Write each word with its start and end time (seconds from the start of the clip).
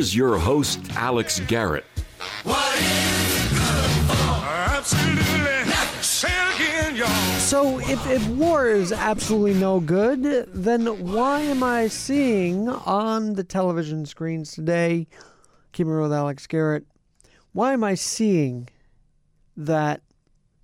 Here's 0.00 0.16
your 0.16 0.38
host, 0.38 0.80
Alex 0.96 1.40
Garrett. 1.40 1.84
So, 7.38 7.80
if, 7.80 8.10
if 8.10 8.26
war 8.28 8.66
is 8.66 8.92
absolutely 8.92 9.60
no 9.60 9.78
good, 9.78 10.22
then 10.54 10.86
why 11.12 11.40
am 11.40 11.62
I 11.62 11.88
seeing 11.88 12.66
on 12.70 13.34
the 13.34 13.44
television 13.44 14.06
screens 14.06 14.52
today, 14.52 15.06
keeping 15.72 15.94
it 15.94 16.00
with 16.00 16.14
Alex 16.14 16.46
Garrett, 16.46 16.86
why 17.52 17.74
am 17.74 17.84
I 17.84 17.94
seeing 17.94 18.70
that 19.54 20.00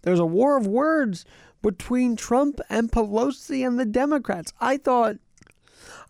there's 0.00 0.18
a 0.18 0.24
war 0.24 0.56
of 0.56 0.66
words 0.66 1.26
between 1.60 2.16
Trump 2.16 2.58
and 2.70 2.90
Pelosi 2.90 3.66
and 3.66 3.78
the 3.78 3.84
Democrats? 3.84 4.54
I 4.62 4.78
thought 4.78 5.16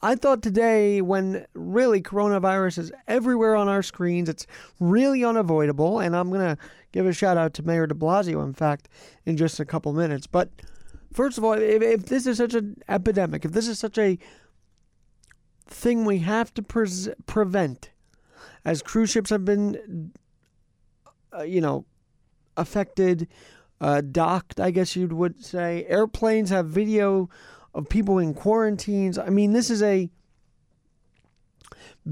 I 0.03 0.15
thought 0.15 0.43
today, 0.43 1.01
when 1.01 1.47
really 1.55 2.03
coronavirus 2.03 2.79
is 2.79 2.93
everywhere 3.09 3.57
on 3.57 3.69
our 3.69 3.83
screens, 3.83 4.29
it's 4.29 4.47
really 4.79 5.25
unavoidable. 5.25 6.01
And 6.01 6.15
I'm 6.15 6.31
going 6.31 6.57
to 6.57 6.59
give 6.93 7.07
a 7.07 7.13
shout 7.13 7.37
out 7.37 7.55
to 7.55 7.63
Mayor 7.63 7.87
de 7.87 7.95
Blasio, 7.95 8.45
in 8.45 8.53
fact, 8.53 8.89
in 9.25 9.37
just 9.37 9.59
a 9.59 9.65
couple 9.65 9.93
minutes. 9.93 10.27
But 10.27 10.51
first 11.13 11.39
of 11.39 11.45
all, 11.45 11.55
if, 11.55 11.83
if 11.83 12.07
this 12.07 12.27
is 12.27 12.37
such 12.37 12.55
an 12.55 12.83
epidemic, 12.89 13.45
if 13.45 13.53
this 13.53 13.69
is 13.69 13.79
such 13.79 13.99
a 13.99 14.19
thing 15.67 16.05
we 16.05 16.19
have 16.19 16.53
to 16.55 16.63
pre- 16.63 17.15
prevent, 17.27 17.91
as 18.65 18.83
cruise 18.83 19.11
ships 19.11 19.31
have 19.31 19.45
been, 19.45 20.13
uh, 21.37 21.43
you 21.43 21.61
know, 21.61 21.85
affected, 22.57 23.29
uh, 23.81 24.01
docked, 24.01 24.61
I 24.61 24.71
guess 24.71 24.95
you 24.97 25.09
would 25.09 25.45
say, 25.45 25.85
airplanes 25.89 26.51
have 26.51 26.67
video 26.67 27.29
of 27.77 27.89
people 27.89 28.19
in 28.19 28.33
quarantines. 28.33 29.19
I 29.19 29.29
mean, 29.29 29.53
this 29.53 29.71
is 29.71 29.83
a 29.83 30.11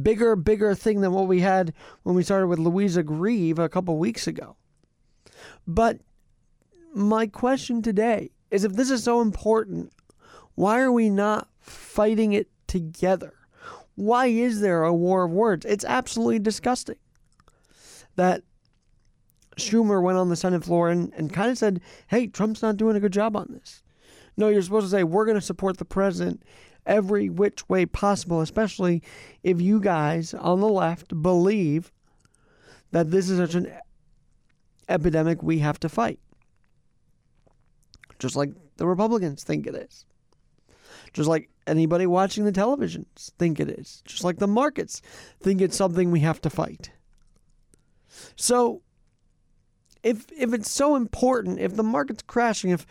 bigger, 0.03 0.37
bigger 0.37 0.75
thing 0.75 1.01
than 1.01 1.13
what 1.13 1.27
we 1.27 1.41
had 1.41 1.73
when 2.03 2.15
we 2.15 2.23
started 2.23 2.49
with 2.49 2.59
Louisa 2.59 3.03
Grieve 3.03 3.59
a 3.59 3.69
couple 3.69 3.97
weeks 3.97 4.27
ago. 4.27 4.57
But 5.67 6.01
my 6.95 7.27
question 7.27 7.81
today 7.81 8.31
is 8.51 8.65
if 8.65 8.75
this 8.75 8.91
is 8.91 9.03
so 9.03 9.23
important, 9.23 9.93
why 10.55 10.81
are 10.81 10.93
we 10.93 11.09
not 11.09 11.49
fighting 11.61 12.35
it 12.35 12.51
together? 12.67 13.33
Why 13.95 14.27
is 14.27 14.61
there 14.61 14.85
a 14.85 14.95
war 14.95 15.25
of 15.25 15.31
words? 15.31 15.65
It's 15.65 15.85
absolutely 15.85 16.41
disgusting 16.41 16.99
that 18.17 18.43
Schumer 19.57 20.03
went 20.03 20.19
on 20.19 20.29
the 20.29 20.37
Senate 20.37 20.65
floor 20.65 20.91
and, 20.91 21.13
and 21.15 21.33
kind 21.33 21.51
of 21.51 21.57
said, 21.57 21.81
hey, 22.09 22.27
Trump's 22.27 22.61
not 22.61 22.77
doing 22.77 22.97
a 22.97 23.01
good 23.01 23.13
job 23.13 23.35
on 23.35 23.47
this. 23.51 23.84
No, 24.37 24.49
you're 24.49 24.63
supposed 24.63 24.87
to 24.87 24.91
say, 24.91 25.05
we're 25.05 25.27
going 25.27 25.37
to 25.39 25.41
support 25.41 25.79
the 25.79 25.85
president 25.85 26.43
every 26.87 27.29
which 27.29 27.69
way 27.69 27.87
possible, 27.87 28.41
especially 28.41 29.03
if 29.43 29.61
you 29.61 29.81
guys 29.81 30.35
on 30.35 30.61
the 30.61 30.69
left 30.69 31.21
believe 31.23 31.93
that 32.91 33.11
this 33.11 33.29
is 33.29 33.39
such 33.39 33.55
an 33.55 33.73
epidemic 34.89 35.43
we 35.43 35.59
have 35.61 35.81
to 35.81 35.89
fight. 35.89 36.19
Just 38.19 38.37
like 38.37 38.51
the 38.77 38.87
Republicans 38.87 39.45
think 39.45 39.67
it 39.67 39.75
is. 39.75 40.05
Just 41.13 41.29
like 41.29 41.49
anybody 41.67 42.07
watching 42.07 42.45
the 42.45 42.53
televisions 42.53 43.31
think 43.39 43.61
it 43.61 43.69
is. 43.69 44.03
Just 44.05 44.25
like 44.25 44.39
the 44.39 44.47
markets 44.47 45.01
think 45.41 45.61
it's 45.61 45.77
something 45.77 46.11
we 46.11 46.21
have 46.21 46.41
to 46.43 46.51
fight. 46.51 46.91
So 48.37 48.83
if 50.03 50.27
if 50.37 50.53
it's 50.53 50.71
so 50.71 50.97
important, 50.97 51.61
if 51.61 51.75
the 51.77 51.83
market's 51.83 52.23
crashing, 52.23 52.71
if 52.71 52.87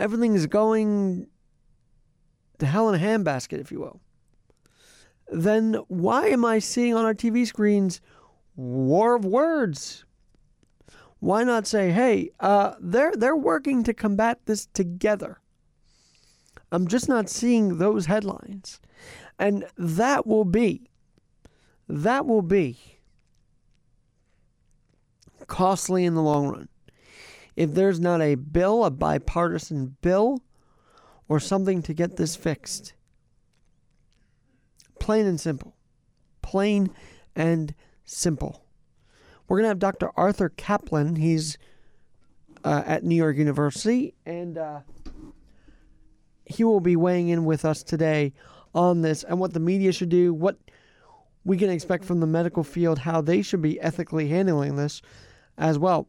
everything 0.00 0.34
is 0.34 0.46
going 0.46 1.26
to 2.58 2.66
hell 2.66 2.88
in 2.88 3.00
a 3.00 3.04
handbasket, 3.04 3.60
if 3.60 3.70
you 3.70 3.80
will, 3.80 4.00
then 5.30 5.74
why 5.88 6.26
am 6.28 6.44
I 6.44 6.58
seeing 6.58 6.94
on 6.94 7.04
our 7.04 7.14
TV 7.14 7.46
screens 7.46 8.00
war 8.56 9.14
of 9.14 9.24
words? 9.24 10.04
Why 11.20 11.44
not 11.44 11.66
say, 11.66 11.90
hey, 11.90 12.30
uh, 12.40 12.74
they're 12.80 13.12
they're 13.12 13.36
working 13.36 13.84
to 13.84 13.92
combat 13.92 14.40
this 14.46 14.66
together? 14.72 15.40
I'm 16.72 16.86
just 16.88 17.08
not 17.08 17.28
seeing 17.28 17.78
those 17.78 18.06
headlines. 18.06 18.80
And 19.38 19.66
that 19.76 20.26
will 20.26 20.44
be 20.44 20.88
that 21.88 22.26
will 22.26 22.42
be 22.42 22.78
costly 25.46 26.04
in 26.04 26.14
the 26.14 26.22
long 26.22 26.48
run 26.48 26.68
if 27.60 27.74
there's 27.74 28.00
not 28.00 28.22
a 28.22 28.36
bill, 28.36 28.86
a 28.86 28.90
bipartisan 28.90 29.94
bill, 30.00 30.42
or 31.28 31.38
something 31.38 31.82
to 31.82 31.92
get 31.92 32.16
this 32.16 32.34
fixed. 32.34 32.94
Plain 34.98 35.26
and 35.26 35.38
simple. 35.38 35.76
Plain 36.40 36.88
and 37.36 37.74
simple. 38.06 38.64
We're 39.46 39.58
going 39.58 39.64
to 39.64 39.68
have 39.68 39.78
Dr. 39.78 40.10
Arthur 40.16 40.48
Caplan. 40.48 41.18
He's 41.18 41.58
uh, 42.64 42.82
at 42.86 43.04
New 43.04 43.14
York 43.14 43.36
University, 43.36 44.14
and 44.24 44.56
uh, 44.56 44.80
he 46.46 46.64
will 46.64 46.80
be 46.80 46.96
weighing 46.96 47.28
in 47.28 47.44
with 47.44 47.66
us 47.66 47.82
today 47.82 48.32
on 48.74 49.02
this 49.02 49.22
and 49.22 49.38
what 49.38 49.52
the 49.52 49.60
media 49.60 49.92
should 49.92 50.08
do, 50.08 50.32
what 50.32 50.56
we 51.44 51.58
can 51.58 51.68
expect 51.68 52.06
from 52.06 52.20
the 52.20 52.26
medical 52.26 52.64
field, 52.64 53.00
how 53.00 53.20
they 53.20 53.42
should 53.42 53.60
be 53.60 53.78
ethically 53.82 54.28
handling 54.28 54.76
this 54.76 55.02
as 55.58 55.78
well. 55.78 56.08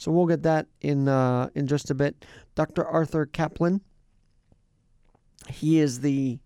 So 0.00 0.10
we'll 0.10 0.24
get 0.24 0.44
that 0.44 0.66
in 0.80 1.08
uh, 1.08 1.50
in 1.54 1.66
just 1.66 1.90
a 1.90 1.94
bit. 1.94 2.24
Dr. 2.54 2.86
Arthur 2.86 3.26
Caplan. 3.26 3.82
He 5.46 5.78
is 5.78 6.00
the. 6.00 6.38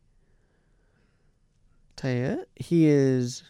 Tell 1.95 2.11
you, 2.11 2.45
he 2.57 2.89
is 2.89 3.45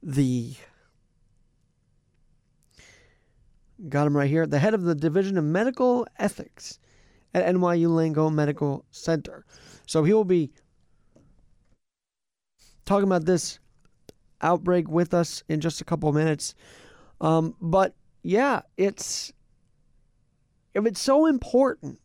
the. 0.00 0.54
Got 3.88 4.06
him 4.06 4.16
right 4.16 4.30
here. 4.30 4.46
The 4.46 4.60
head 4.60 4.74
of 4.74 4.84
the 4.84 4.94
Division 4.94 5.36
of 5.36 5.42
Medical 5.42 6.06
Ethics 6.16 6.78
at 7.34 7.52
NYU 7.52 7.88
Langone 7.88 8.34
Medical 8.34 8.84
Center. 8.92 9.44
So 9.86 10.04
he 10.04 10.12
will 10.12 10.24
be 10.24 10.52
talking 12.84 13.08
about 13.08 13.24
this 13.24 13.58
outbreak 14.40 14.88
with 14.88 15.14
us 15.14 15.42
in 15.48 15.60
just 15.60 15.80
a 15.80 15.84
couple 15.84 16.08
of 16.08 16.14
minutes. 16.14 16.54
Um, 17.20 17.56
but 17.60 17.96
yeah, 18.22 18.62
it's 18.76 19.32
if 20.74 20.86
it's 20.86 21.00
so 21.00 21.26
important 21.26 21.98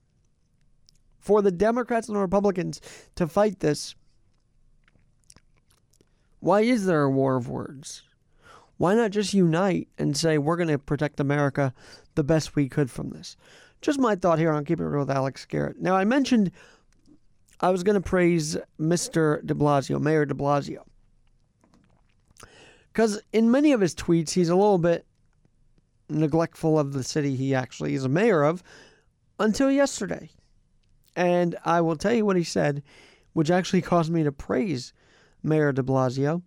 for 1.19 1.41
the 1.41 1.51
Democrats 1.51 2.07
and 2.07 2.15
the 2.15 2.21
Republicans 2.21 2.81
to 3.15 3.27
fight 3.27 3.59
this, 3.59 3.95
why 6.39 6.61
is 6.61 6.85
there 6.85 7.03
a 7.03 7.09
war 7.09 7.35
of 7.35 7.49
words? 7.49 8.03
Why 8.77 8.93
not 8.93 9.11
just 9.11 9.33
unite 9.33 9.87
and 9.97 10.15
say 10.17 10.37
we're 10.37 10.57
going 10.57 10.69
to 10.69 10.77
protect 10.77 11.19
America 11.19 11.73
the 12.15 12.23
best 12.23 12.55
we 12.55 12.67
could 12.67 12.91
from 12.91 13.09
this? 13.09 13.37
Just 13.81 13.99
my 13.99 14.15
thought 14.15 14.39
here 14.39 14.51
on 14.51 14.65
Keep 14.65 14.81
It 14.81 14.85
Real 14.85 15.01
with 15.01 15.11
Alex 15.11 15.45
Garrett. 15.45 15.79
Now, 15.79 15.95
I 15.95 16.03
mentioned 16.03 16.51
I 17.61 17.69
was 17.69 17.83
going 17.83 17.95
to 17.95 18.01
praise 18.01 18.57
Mr. 18.79 19.45
de 19.45 19.53
Blasio, 19.53 20.01
Mayor 20.01 20.25
de 20.25 20.33
Blasio. 20.33 20.83
Because 22.91 23.21
in 23.31 23.51
many 23.51 23.71
of 23.71 23.81
his 23.81 23.95
tweets, 23.95 24.31
he's 24.31 24.49
a 24.49 24.55
little 24.55 24.77
bit 24.77 25.05
neglectful 26.09 26.77
of 26.77 26.93
the 26.93 27.03
city 27.03 27.35
he 27.35 27.55
actually 27.55 27.95
is 27.95 28.05
a 28.05 28.09
mayor 28.09 28.43
of 28.43 28.63
until 29.39 29.71
yesterday. 29.71 30.29
And 31.15 31.55
I 31.63 31.81
will 31.81 31.95
tell 31.95 32.13
you 32.13 32.25
what 32.25 32.35
he 32.35 32.43
said, 32.43 32.83
which 33.33 33.49
actually 33.49 33.81
caused 33.81 34.11
me 34.11 34.23
to 34.23 34.31
praise 34.31 34.93
Mayor 35.43 35.71
de 35.71 35.83
Blasio. 35.83 36.41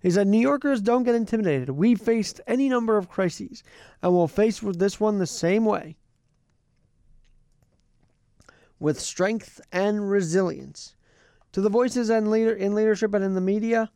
He 0.00 0.10
said, 0.10 0.28
New 0.28 0.40
Yorkers 0.40 0.80
don't 0.80 1.02
get 1.02 1.14
intimidated. 1.14 1.70
We 1.70 1.94
faced 1.94 2.40
any 2.46 2.68
number 2.68 2.96
of 2.96 3.08
crises, 3.08 3.64
and 4.00 4.12
we'll 4.12 4.28
face 4.28 4.60
this 4.60 5.00
one 5.00 5.18
the 5.18 5.26
same 5.26 5.64
way 5.64 5.96
with 8.78 9.00
strength 9.00 9.60
and 9.72 10.08
resilience. 10.08 10.94
To 11.52 11.60
the 11.60 11.70
voices 11.70 12.10
and 12.10 12.30
leader 12.30 12.52
in 12.52 12.74
leadership 12.74 13.14
and 13.14 13.24
in 13.24 13.34
the 13.34 13.40
media, 13.40 13.90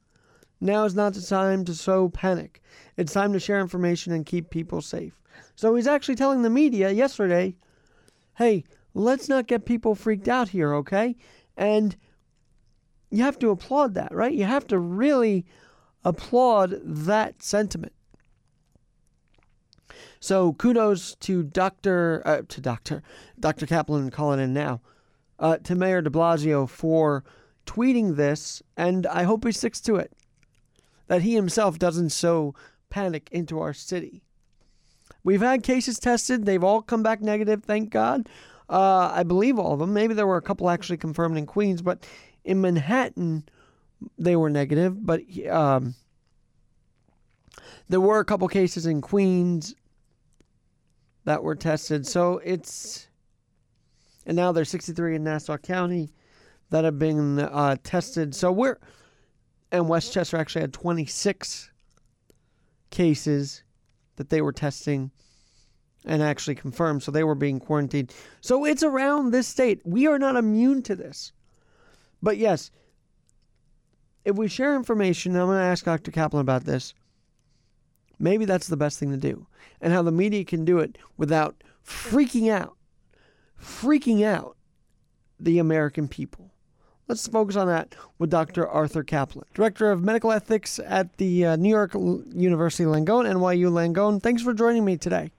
now 0.63 0.85
is 0.85 0.95
not 0.95 1.13
the 1.15 1.21
time 1.21 1.65
to 1.65 1.75
sow 1.75 2.09
panic. 2.09 2.63
It's 2.97 3.13
time 3.13 3.33
to 3.33 3.41
share 3.41 3.61
information 3.61 4.13
and 4.13 4.25
keep 4.25 4.49
people 4.49 4.81
safe. 4.81 5.21
So 5.57 5.75
he's 5.75 5.89
actually 5.89 6.15
telling 6.15 6.43
the 6.43 6.51
media 6.51 6.91
yesterday, 6.91 7.57
hey, 8.37 8.65
let's 8.95 9.29
not 9.29 9.49
get 9.49 9.67
people 9.67 9.97
freaked 9.97 10.29
out 10.29 10.51
here, 10.51 10.73
okay? 10.75 11.17
And 11.57 11.97
you 13.11 13.25
have 13.25 13.41
to 13.41 13.51
applaud 13.51 13.95
that, 13.95 14.15
right? 14.15 14.33
You 14.33 14.45
have 14.45 14.67
to 14.69 14.79
really 14.79 15.45
applaud 16.05 16.81
that 16.85 17.43
sentiment. 17.43 17.93
So 20.21 20.53
kudos 20.53 21.17
to 21.17 21.43
Dr. 21.43 22.23
Uh, 22.25 22.43
to 22.49 22.61
Dr. 22.61 23.03
Dr. 23.39 23.67
Caplan 23.67 24.13
calling 24.13 24.39
in 24.39 24.55
now, 24.55 24.81
uh, 25.41 25.57
to 25.59 25.75
Mayor 25.75 26.03
de 26.03 26.11
Blasio 26.11 26.69
for 26.69 27.25
tweeting 27.67 28.15
this, 28.15 28.63
and 28.77 29.07
I 29.09 29.25
hope 29.25 29.45
he 29.45 29.51
sticks 29.51 29.81
to 29.83 29.97
it 29.97 30.13
that 31.13 31.21
he 31.21 31.35
himself 31.35 31.79
doesn't 31.79 32.09
sow 32.09 32.55
panic 32.89 33.29
into 33.31 33.61
our 33.61 33.75
city. 33.75 34.23
We've 35.23 35.43
had 35.43 35.63
cases 35.63 35.99
tested, 35.99 36.47
they've 36.47 36.65
all 36.65 36.81
come 36.81 37.03
back 37.03 37.21
negative, 37.21 37.65
thank 37.65 37.91
God. 37.91 38.31
Uh, 38.67 39.13
I 39.13 39.23
believe 39.23 39.59
all 39.59 39.75
of 39.75 39.79
them. 39.79 39.93
Maybe 39.93 40.15
there 40.15 40.27
were 40.27 40.39
a 40.39 40.43
couple 40.43 40.71
actually 40.71 40.97
confirmed 40.97 41.37
in 41.37 41.45
Queens, 41.45 41.83
but 41.83 42.07
in 42.45 42.63
Manhattan, 42.63 43.45
they 44.17 44.37
were 44.37 44.49
negative. 44.49 45.05
But 45.05 45.21
um, 45.51 45.97
there 47.91 48.01
were 48.01 48.21
a 48.21 48.25
couple 48.25 48.49
cases 48.49 48.87
in 48.87 49.03
Queens 49.03 49.75
that 51.27 51.43
were 51.43 51.55
tested. 51.55 52.07
So 52.07 52.39
it's. 52.39 53.07
And 54.25 54.35
now 54.35 54.51
there's 54.51 54.71
63 54.71 55.17
in 55.17 55.25
Nassau 55.25 55.59
County 55.59 56.09
that 56.71 56.85
have 56.85 56.99
been 56.99 57.39
uh, 57.39 57.77
tested. 57.85 58.35
So 58.35 58.51
we're. 58.51 58.79
And 59.73 59.89
Westchester 59.89 60.37
actually 60.37 60.61
had 60.61 60.75
26 60.75 61.71
cases 62.91 63.65
that 64.17 64.29
they 64.29 64.43
were 64.43 64.53
testing 64.53 65.11
and 66.05 66.23
actually 66.23 66.55
confirmed. 66.55 67.03
So 67.03 67.11
they 67.11 67.25
were 67.25 67.35
being 67.35 67.59
quarantined. 67.59 68.15
So 68.43 68.67
it's 68.67 68.83
around 68.83 69.31
this 69.31 69.49
state. 69.49 69.81
We 69.85 70.07
are 70.07 70.19
not 70.19 70.37
immune 70.37 70.83
to 70.83 70.95
this. 70.95 71.33
But 72.23 72.37
yes, 72.37 72.71
if 74.27 74.37
we 74.37 74.47
share 74.47 74.77
information, 74.77 75.35
I'm 75.35 75.47
going 75.47 75.59
to 75.59 75.65
ask 75.65 75.85
Dr. 75.85 76.13
Caplan 76.13 76.41
about 76.41 76.65
this. 76.65 76.93
Maybe 78.19 78.45
that's 78.45 78.69
the 78.69 78.77
best 78.77 79.01
thing 79.01 79.11
to 79.11 79.17
do, 79.17 79.49
and 79.81 79.93
how 79.93 80.03
the 80.03 80.13
media 80.13 80.45
can 80.45 80.65
do 80.65 80.79
it 80.79 80.97
without 81.17 81.65
freaking 81.85 82.49
out, 82.49 82.77
freaking 83.61 84.25
out 84.25 84.57
the 85.41 85.59
American 85.59 86.07
people. 86.07 86.52
Let's 87.13 87.29
focus 87.29 87.57
on 87.57 87.67
that 87.67 87.95
with 88.19 88.31
Dr. 88.31 88.67
Arthur 88.67 89.05
Caplan, 89.05 89.43
Director 89.53 89.91
of 89.91 90.03
Medical 90.03 90.33
Ethics 90.33 90.79
at 90.79 91.15
the 91.19 91.45
uh, 91.45 91.57
New 91.57 91.69
York 91.69 91.93
University 91.93 92.85
Langone, 92.85 93.31
NYU 93.31 93.71
Langone. 93.71 94.23
Thanks 94.23 94.41
for 94.41 94.55
joining 94.55 94.83
me 94.83 94.97
today. 94.97 95.31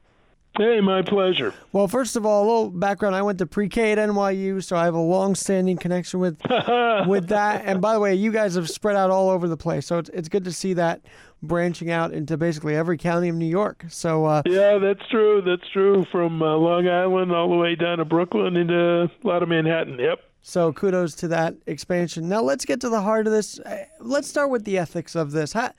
Hey, 0.56 0.82
my 0.82 1.02
pleasure. 1.02 1.52
Well, 1.72 1.88
first 1.88 2.16
of 2.16 2.28
all, 2.28 2.44
a 2.44 2.46
little 2.46 2.70
background. 2.70 3.16
I 3.16 3.24
went 3.24 3.40
to 3.40 3.48
pre-K 3.48 3.94
at 3.94 3.98
NYU, 3.98 4.64
so 4.64 4.76
I 4.76 4.86
have 4.86 4.94
a 4.94 5.00
long-standing 5.00 5.78
connection 5.78 6.20
with 6.20 6.40
with 7.08 7.30
that. 7.30 7.64
And 7.66 7.82
by 7.82 7.94
the 7.94 8.00
way, 8.00 8.14
you 8.14 8.32
guys 8.32 8.54
have 8.54 8.70
spread 8.70 8.96
out 8.96 9.10
all 9.10 9.32
over 9.32 9.48
the 9.48 9.58
place, 9.58 9.88
so 9.88 9.98
it's 9.98 10.12
it's 10.14 10.30
good 10.30 10.44
to 10.44 10.52
see 10.52 10.74
that 10.76 11.02
branching 11.42 11.90
out 11.90 12.14
into 12.14 12.38
basically 12.38 12.76
every 12.76 13.00
county 13.00 13.30
of 13.30 13.36
New 13.36 13.48
York. 13.48 13.86
So 13.90 14.26
uh, 14.26 14.44
yeah, 14.46 14.78
that's 14.78 15.02
true. 15.10 15.42
That's 15.42 15.68
true. 15.72 16.06
From 16.12 16.40
uh, 16.44 16.56
Long 16.56 16.88
Island 16.88 17.32
all 17.32 17.50
the 17.50 17.58
way 17.58 17.74
down 17.74 17.98
to 17.98 18.06
Brooklyn 18.06 18.58
into 18.58 19.10
a 19.10 19.28
lot 19.28 19.42
of 19.42 19.50
Manhattan. 19.50 19.98
Yep. 19.98 20.20
So 20.46 20.74
kudos 20.74 21.16
to 21.16 21.30
that 21.30 21.56
expansion. 21.68 22.28
Now 22.28 22.42
let's 22.42 22.66
get 22.66 22.82
to 22.82 22.90
the 22.90 23.02
heart 23.02 23.28
of 23.28 23.34
this. 23.34 23.60
Uh, 23.60 23.86
let's 24.02 24.28
start 24.28 24.50
with 24.50 24.66
the 24.66 24.78
ethics 24.78 25.16
of 25.16 25.32
this. 25.32 25.54
How, 25.54 25.72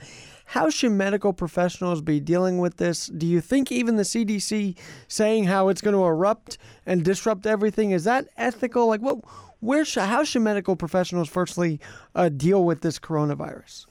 how 0.46 0.70
should 0.70 0.93
medical 0.93 1.34
professionals 1.34 2.00
be 2.00 2.19
dealing 2.19 2.58
with 2.58 2.78
this? 2.78 3.06
Do 3.08 3.26
you 3.26 3.43
think 3.43 3.70
even 3.70 3.96
the 3.96 4.05
CDC 4.05 4.75
saying 5.06 5.44
how 5.44 5.69
it's 5.69 5.82
going 5.82 5.94
to 5.94 6.02
erupt 6.02 6.56
and 6.87 7.05
disrupt 7.05 7.46
everything 7.46 7.90
is 7.90 8.05
that 8.05 8.26
ethical? 8.38 8.87
Like, 8.87 9.02
what? 9.02 9.19
Where? 9.61 9.84
Should, 9.84 10.05
how 10.05 10.25
should 10.25 10.43
medical 10.43 10.76
professionals 10.76 11.28
firstly 11.28 11.78
uh, 12.14 12.31
deal 12.31 12.64
with 12.64 12.81
this 12.81 12.99
coronavirus? 12.99 13.84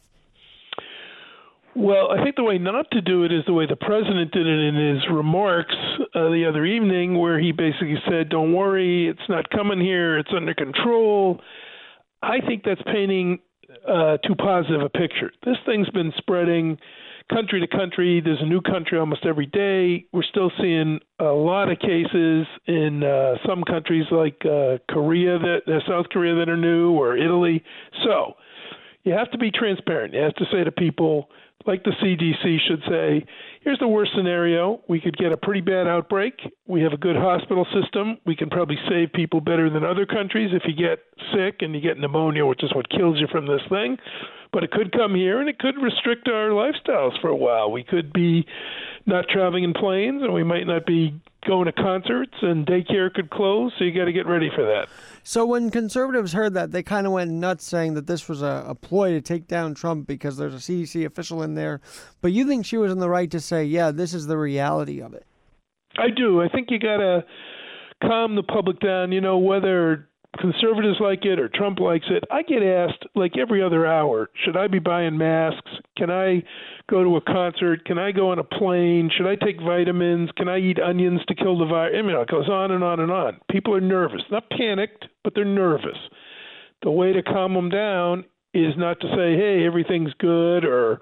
Well, 1.76 2.12
I 2.12 2.24
think 2.24 2.36
the 2.36 2.44
way 2.44 2.60
not 2.60 2.92
to 2.92 3.02
do 3.02 3.24
it 3.24 3.32
is 3.32 3.44
the 3.48 3.54
way 3.54 3.66
the 3.66 3.76
president 3.76 4.32
did 4.32 4.46
it 4.46 4.60
in 4.60 4.76
his 4.76 5.04
remarks 5.12 5.76
uh, 6.14 6.30
the 6.30 6.46
other 6.48 6.66
evening, 6.66 7.18
where 7.18 7.40
he 7.40 7.52
basically 7.52 7.98
said, 8.08 8.30
"Don't 8.30 8.54
worry, 8.54 9.08
it's 9.08 9.28
not 9.28 9.50
coming 9.50 9.82
here; 9.82 10.20
it's 10.20 10.30
under 10.36 10.54
control." 10.54 11.42
I 12.22 12.40
think 12.46 12.64
that's 12.64 12.82
painting 12.84 13.40
uh, 13.88 14.18
too 14.18 14.36
positive 14.36 14.82
a 14.82 14.90
picture. 14.90 15.32
This 15.46 15.58
thing's 15.66 15.90
been 15.90 16.14
spreading 16.18 16.78
country 17.34 17.60
to 17.60 17.68
country. 17.68 18.22
There's 18.22 18.42
a 18.42 18.46
new 18.46 18.62
country 18.62 19.00
almost 19.00 19.26
every 19.26 19.48
day. 19.48 20.06
We're 20.12 20.24
still 20.24 20.52
seeing 20.62 21.00
a 21.20 21.26
lot 21.26 21.72
of 21.72 21.80
cases 21.80 22.46
in 22.68 23.04
uh, 23.04 23.36
some 23.48 23.64
countries 23.64 24.06
like 24.12 24.42
uh, 24.46 24.78
Korea, 24.90 25.40
that 25.40 25.62
uh, 25.68 25.80
South 25.88 26.08
Korea, 26.12 26.36
that 26.36 26.50
are 26.50 26.58
new, 26.58 26.92
or 26.92 27.18
Italy. 27.18 27.64
So 28.04 28.34
you 29.04 29.14
have 29.14 29.32
to 29.32 29.38
be 29.38 29.52
transparent. 29.52 30.14
You 30.14 30.22
have 30.22 30.36
to 30.36 30.46
say 30.52 30.64
to 30.64 30.72
people, 30.72 31.30
like 31.66 31.84
the 31.84 31.92
CDC 31.92 32.58
should 32.68 32.82
say, 32.90 33.26
here's 33.62 33.80
the 33.80 33.88
worst 33.88 34.12
scenario. 34.16 34.82
We 34.90 35.00
could 35.00 35.18
get 35.18 35.32
a 35.32 35.38
pretty 35.38 35.62
bad 35.62 35.88
outbreak. 35.88 36.34
We 36.68 36.82
have 36.82 36.94
a 36.94 36.98
good 36.98 37.16
hospital 37.16 37.66
system. 37.74 38.18
We 38.26 38.36
can 38.36 38.50
probably 38.50 38.78
save 38.90 39.14
people 39.14 39.40
better 39.40 39.70
than 39.70 39.84
other 39.84 40.06
countries 40.06 40.52
if 40.54 40.64
you 40.66 40.76
get 40.76 41.00
sick 41.34 41.62
and 41.62 41.74
you 41.74 41.82
get 41.82 41.98
pneumonia, 41.98 42.46
which 42.46 42.64
is 42.64 42.74
what 42.76 42.90
kills 42.90 43.20
you 43.20 43.28
from 43.32 43.48
this 43.48 43.62
thing. 43.70 43.98
But 44.54 44.64
it 44.64 44.72
could 44.72 44.94
come 44.94 45.16
here 45.16 45.42
and 45.42 45.50
it 45.50 45.60
could 45.60 45.76
restrict 45.82 46.30
our 46.30 46.50
lifestyles 46.50 47.20
for 47.20 47.28
a 47.28 47.36
while. 47.36 47.72
We 47.72 47.84
could 47.84 48.14
be 48.14 48.46
not 49.06 49.28
traveling 49.28 49.64
in 49.64 49.74
planes 49.74 50.22
and 50.22 50.34
we 50.34 50.44
might 50.44 50.68
not 50.68 50.86
be 50.86 51.20
going 51.46 51.66
to 51.66 51.72
concerts 51.74 52.34
and 52.42 52.66
daycare 52.66 53.14
could 53.14 53.30
close. 53.30 53.74
So 53.78 53.84
you 53.84 53.94
got 53.94 54.06
to 54.06 54.14
get 54.14 54.26
ready 54.26 54.50
for 54.56 54.64
that. 54.64 54.88
So 55.24 55.46
when 55.46 55.70
conservatives 55.70 56.34
heard 56.34 56.54
that, 56.54 56.72
they 56.72 56.84
kind 56.84 57.08
of 57.08 57.14
went 57.14 57.32
nuts, 57.32 57.66
saying 57.66 57.96
that 57.96 58.08
this 58.08 58.30
was 58.30 58.42
a, 58.42 58.66
a, 58.68 58.76
ploy 58.76 59.12
to 59.12 59.22
take 59.22 59.48
down 59.48 59.74
Trump 59.74 60.08
because 60.08 60.38
there's 60.38 60.54
a 60.54 60.58
CDC 60.58 61.06
official 61.06 61.44
in 61.44 61.56
there. 61.56 61.82
But 62.22 62.32
you 62.32 62.46
think 62.46 62.66
she 62.66 62.78
was 62.78 62.92
in 62.92 63.00
the 63.00 63.10
right 63.10 63.32
to 63.32 63.40
say, 63.40 63.64
"Yeah, 63.66 63.92
this 63.92 64.14
is 64.14 64.28
the 64.28 64.38
reality 64.38 65.02
of 65.02 65.14
it." 65.14 65.26
I 65.98 66.10
do. 66.10 66.42
I 66.42 66.50
think 66.50 66.72
you 66.72 66.80
got 66.80 66.98
to 66.98 67.24
calm 68.02 68.36
the 68.36 68.44
public 68.44 68.80
down. 68.80 69.12
You 69.12 69.22
know, 69.22 69.38
whether 69.38 70.10
conservatives 70.40 70.98
like 71.00 71.26
it 71.26 71.40
or 71.40 71.50
Trump 71.50 71.80
likes 71.80 72.06
it. 72.10 72.24
I 72.32 72.42
get 72.44 72.64
asked 72.64 73.06
like 73.16 73.38
every 73.38 73.62
other 73.62 73.86
hour, 73.86 74.30
should 74.44 74.58
I 74.58 74.68
be 74.68 74.80
buying 74.80 75.18
masks? 75.18 75.72
Can 75.98 76.10
I 76.10 76.44
go 76.90 77.04
to 77.04 77.18
a 77.18 77.22
concert? 77.22 77.86
Can 77.86 77.98
I 77.98 78.12
go 78.12 78.32
on 78.32 78.40
a 78.40 78.44
plane? 78.44 79.10
Should 79.16 79.28
I 79.28 79.36
take 79.36 79.62
vitamins? 79.62 80.30
Can 80.36 80.48
I 80.48 80.58
eat 80.58 80.80
onions 80.80 81.22
to 81.28 81.36
kill 81.36 81.58
the 81.58 81.66
virus? 81.66 81.96
I 81.98 82.02
mean, 82.02 82.16
it 82.16 82.28
goes 82.28 82.50
on 82.50 82.72
and 82.72 82.84
on 82.84 83.00
and 83.00 83.12
on. 83.12 83.40
People 83.52 83.76
are 83.76 83.82
nervous, 83.82 84.22
not 84.32 84.50
panicked, 84.50 85.06
but 85.24 85.34
they're 85.36 85.46
nervous. 85.46 85.98
The 86.82 86.92
way 86.92 87.14
to 87.14 87.24
calm 87.24 87.54
them 87.54 87.70
down 87.70 88.26
is 88.54 88.74
not 88.78 89.00
to 89.00 89.08
say, 89.08 89.36
"Hey, 89.36 89.66
everything's 89.66 90.14
good," 90.20 90.64
or 90.66 91.00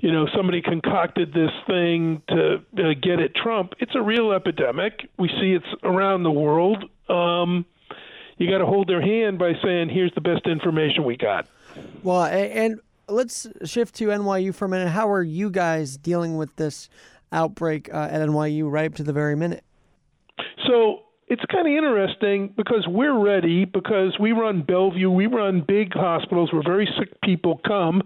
you 0.00 0.12
know, 0.12 0.26
somebody 0.34 0.62
concocted 0.62 1.32
this 1.32 1.50
thing 1.66 2.22
to 2.28 2.56
uh, 2.78 2.94
get 3.02 3.20
at 3.20 3.34
Trump. 3.34 3.72
It's 3.80 3.94
a 3.94 4.02
real 4.02 4.32
epidemic. 4.32 5.08
We 5.18 5.28
see 5.28 5.52
it's 5.52 5.82
around 5.82 6.22
the 6.22 6.30
world. 6.30 6.84
Um, 7.08 7.64
you 8.38 8.50
got 8.50 8.58
to 8.58 8.66
hold 8.66 8.88
their 8.88 9.02
hand 9.02 9.38
by 9.38 9.52
saying, 9.62 9.88
"Here's 9.88 10.12
the 10.14 10.20
best 10.20 10.46
information 10.46 11.04
we 11.04 11.16
got." 11.16 11.46
Well, 12.02 12.24
and 12.24 12.80
let's 13.08 13.46
shift 13.64 13.94
to 13.96 14.06
NYU 14.06 14.54
for 14.54 14.64
a 14.64 14.68
minute. 14.68 14.88
How 14.88 15.10
are 15.10 15.22
you 15.22 15.50
guys 15.50 15.96
dealing 15.96 16.36
with 16.36 16.54
this 16.56 16.88
outbreak 17.32 17.92
uh, 17.92 18.08
at 18.10 18.20
NYU 18.20 18.70
right 18.70 18.90
up 18.90 18.96
to 18.96 19.02
the 19.02 19.12
very 19.12 19.36
minute? 19.36 19.64
So 20.66 21.00
it's 21.28 21.42
kind 21.52 21.66
of 21.66 21.72
interesting 21.72 22.54
because 22.56 22.86
we're 22.86 23.18
ready 23.18 23.64
because 23.64 24.16
we 24.20 24.32
run 24.32 24.62
Bellevue, 24.62 25.10
we 25.10 25.26
run 25.26 25.64
big 25.66 25.92
hospitals 25.92 26.52
where 26.52 26.62
very 26.62 26.88
sick 26.98 27.20
people 27.22 27.60
come, 27.66 28.02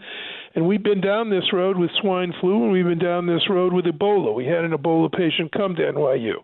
and 0.55 0.67
we've 0.67 0.83
been 0.83 1.01
down 1.01 1.31
this 1.31 1.53
road 1.53 1.77
with 1.77 1.91
swine 2.01 2.33
flu, 2.41 2.65
and 2.65 2.73
we've 2.73 2.85
been 2.85 2.99
down 2.99 3.27
this 3.27 3.49
road 3.51 3.73
with 3.73 3.85
Ebola. 3.85 4.35
We 4.35 4.47
had 4.47 4.65
an 4.65 4.73
Ebola 4.73 5.13
patient 5.13 5.53
come 5.53 5.77
to 5.77 5.83
NYU. 5.83 6.35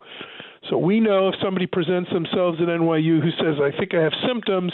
So 0.68 0.78
we 0.78 1.00
know 1.00 1.28
if 1.28 1.34
somebody 1.42 1.66
presents 1.66 2.10
themselves 2.12 2.58
at 2.60 2.68
NYU 2.68 3.22
who 3.22 3.30
says, 3.32 3.60
I 3.62 3.76
think 3.76 3.94
I 3.94 4.02
have 4.02 4.12
symptoms, 4.26 4.72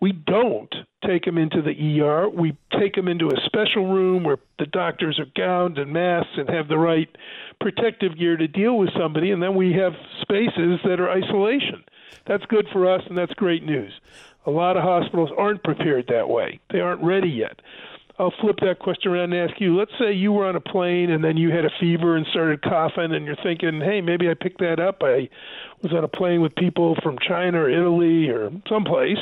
we 0.00 0.12
don't 0.12 0.74
take 1.06 1.24
them 1.24 1.36
into 1.36 1.60
the 1.60 2.00
ER. 2.00 2.28
We 2.28 2.56
take 2.78 2.94
them 2.94 3.06
into 3.06 3.26
a 3.26 3.40
special 3.44 3.92
room 3.92 4.24
where 4.24 4.38
the 4.58 4.66
doctors 4.66 5.18
are 5.18 5.26
gowned 5.36 5.78
and 5.78 5.92
masked 5.92 6.38
and 6.38 6.48
have 6.48 6.68
the 6.68 6.78
right 6.78 7.08
protective 7.60 8.18
gear 8.18 8.36
to 8.36 8.48
deal 8.48 8.78
with 8.78 8.90
somebody, 8.98 9.30
and 9.30 9.42
then 9.42 9.54
we 9.54 9.72
have 9.74 9.92
spaces 10.22 10.80
that 10.84 11.00
are 11.00 11.10
isolation. 11.10 11.84
That's 12.26 12.44
good 12.46 12.66
for 12.72 12.90
us, 12.90 13.02
and 13.08 13.16
that's 13.16 13.34
great 13.34 13.62
news. 13.62 13.92
A 14.46 14.50
lot 14.50 14.76
of 14.76 14.82
hospitals 14.82 15.30
aren't 15.36 15.62
prepared 15.62 16.06
that 16.08 16.28
way. 16.28 16.60
They 16.72 16.80
aren't 16.80 17.02
ready 17.02 17.28
yet. 17.28 17.60
I'll 18.20 18.34
flip 18.38 18.56
that 18.60 18.80
question 18.80 19.10
around 19.12 19.32
and 19.32 19.50
ask 19.50 19.58
you. 19.62 19.78
Let's 19.78 19.92
say 19.98 20.12
you 20.12 20.30
were 20.30 20.46
on 20.46 20.54
a 20.54 20.60
plane 20.60 21.10
and 21.10 21.24
then 21.24 21.38
you 21.38 21.50
had 21.50 21.64
a 21.64 21.70
fever 21.80 22.16
and 22.18 22.26
started 22.26 22.60
coughing, 22.60 23.14
and 23.14 23.24
you're 23.24 23.34
thinking, 23.42 23.80
hey, 23.80 24.02
maybe 24.02 24.28
I 24.28 24.34
picked 24.34 24.60
that 24.60 24.78
up. 24.78 24.98
I 25.00 25.30
was 25.82 25.94
on 25.94 26.04
a 26.04 26.08
plane 26.08 26.42
with 26.42 26.54
people 26.54 26.96
from 27.02 27.16
China 27.26 27.62
or 27.62 27.70
Italy 27.70 28.28
or 28.28 28.50
someplace. 28.68 29.16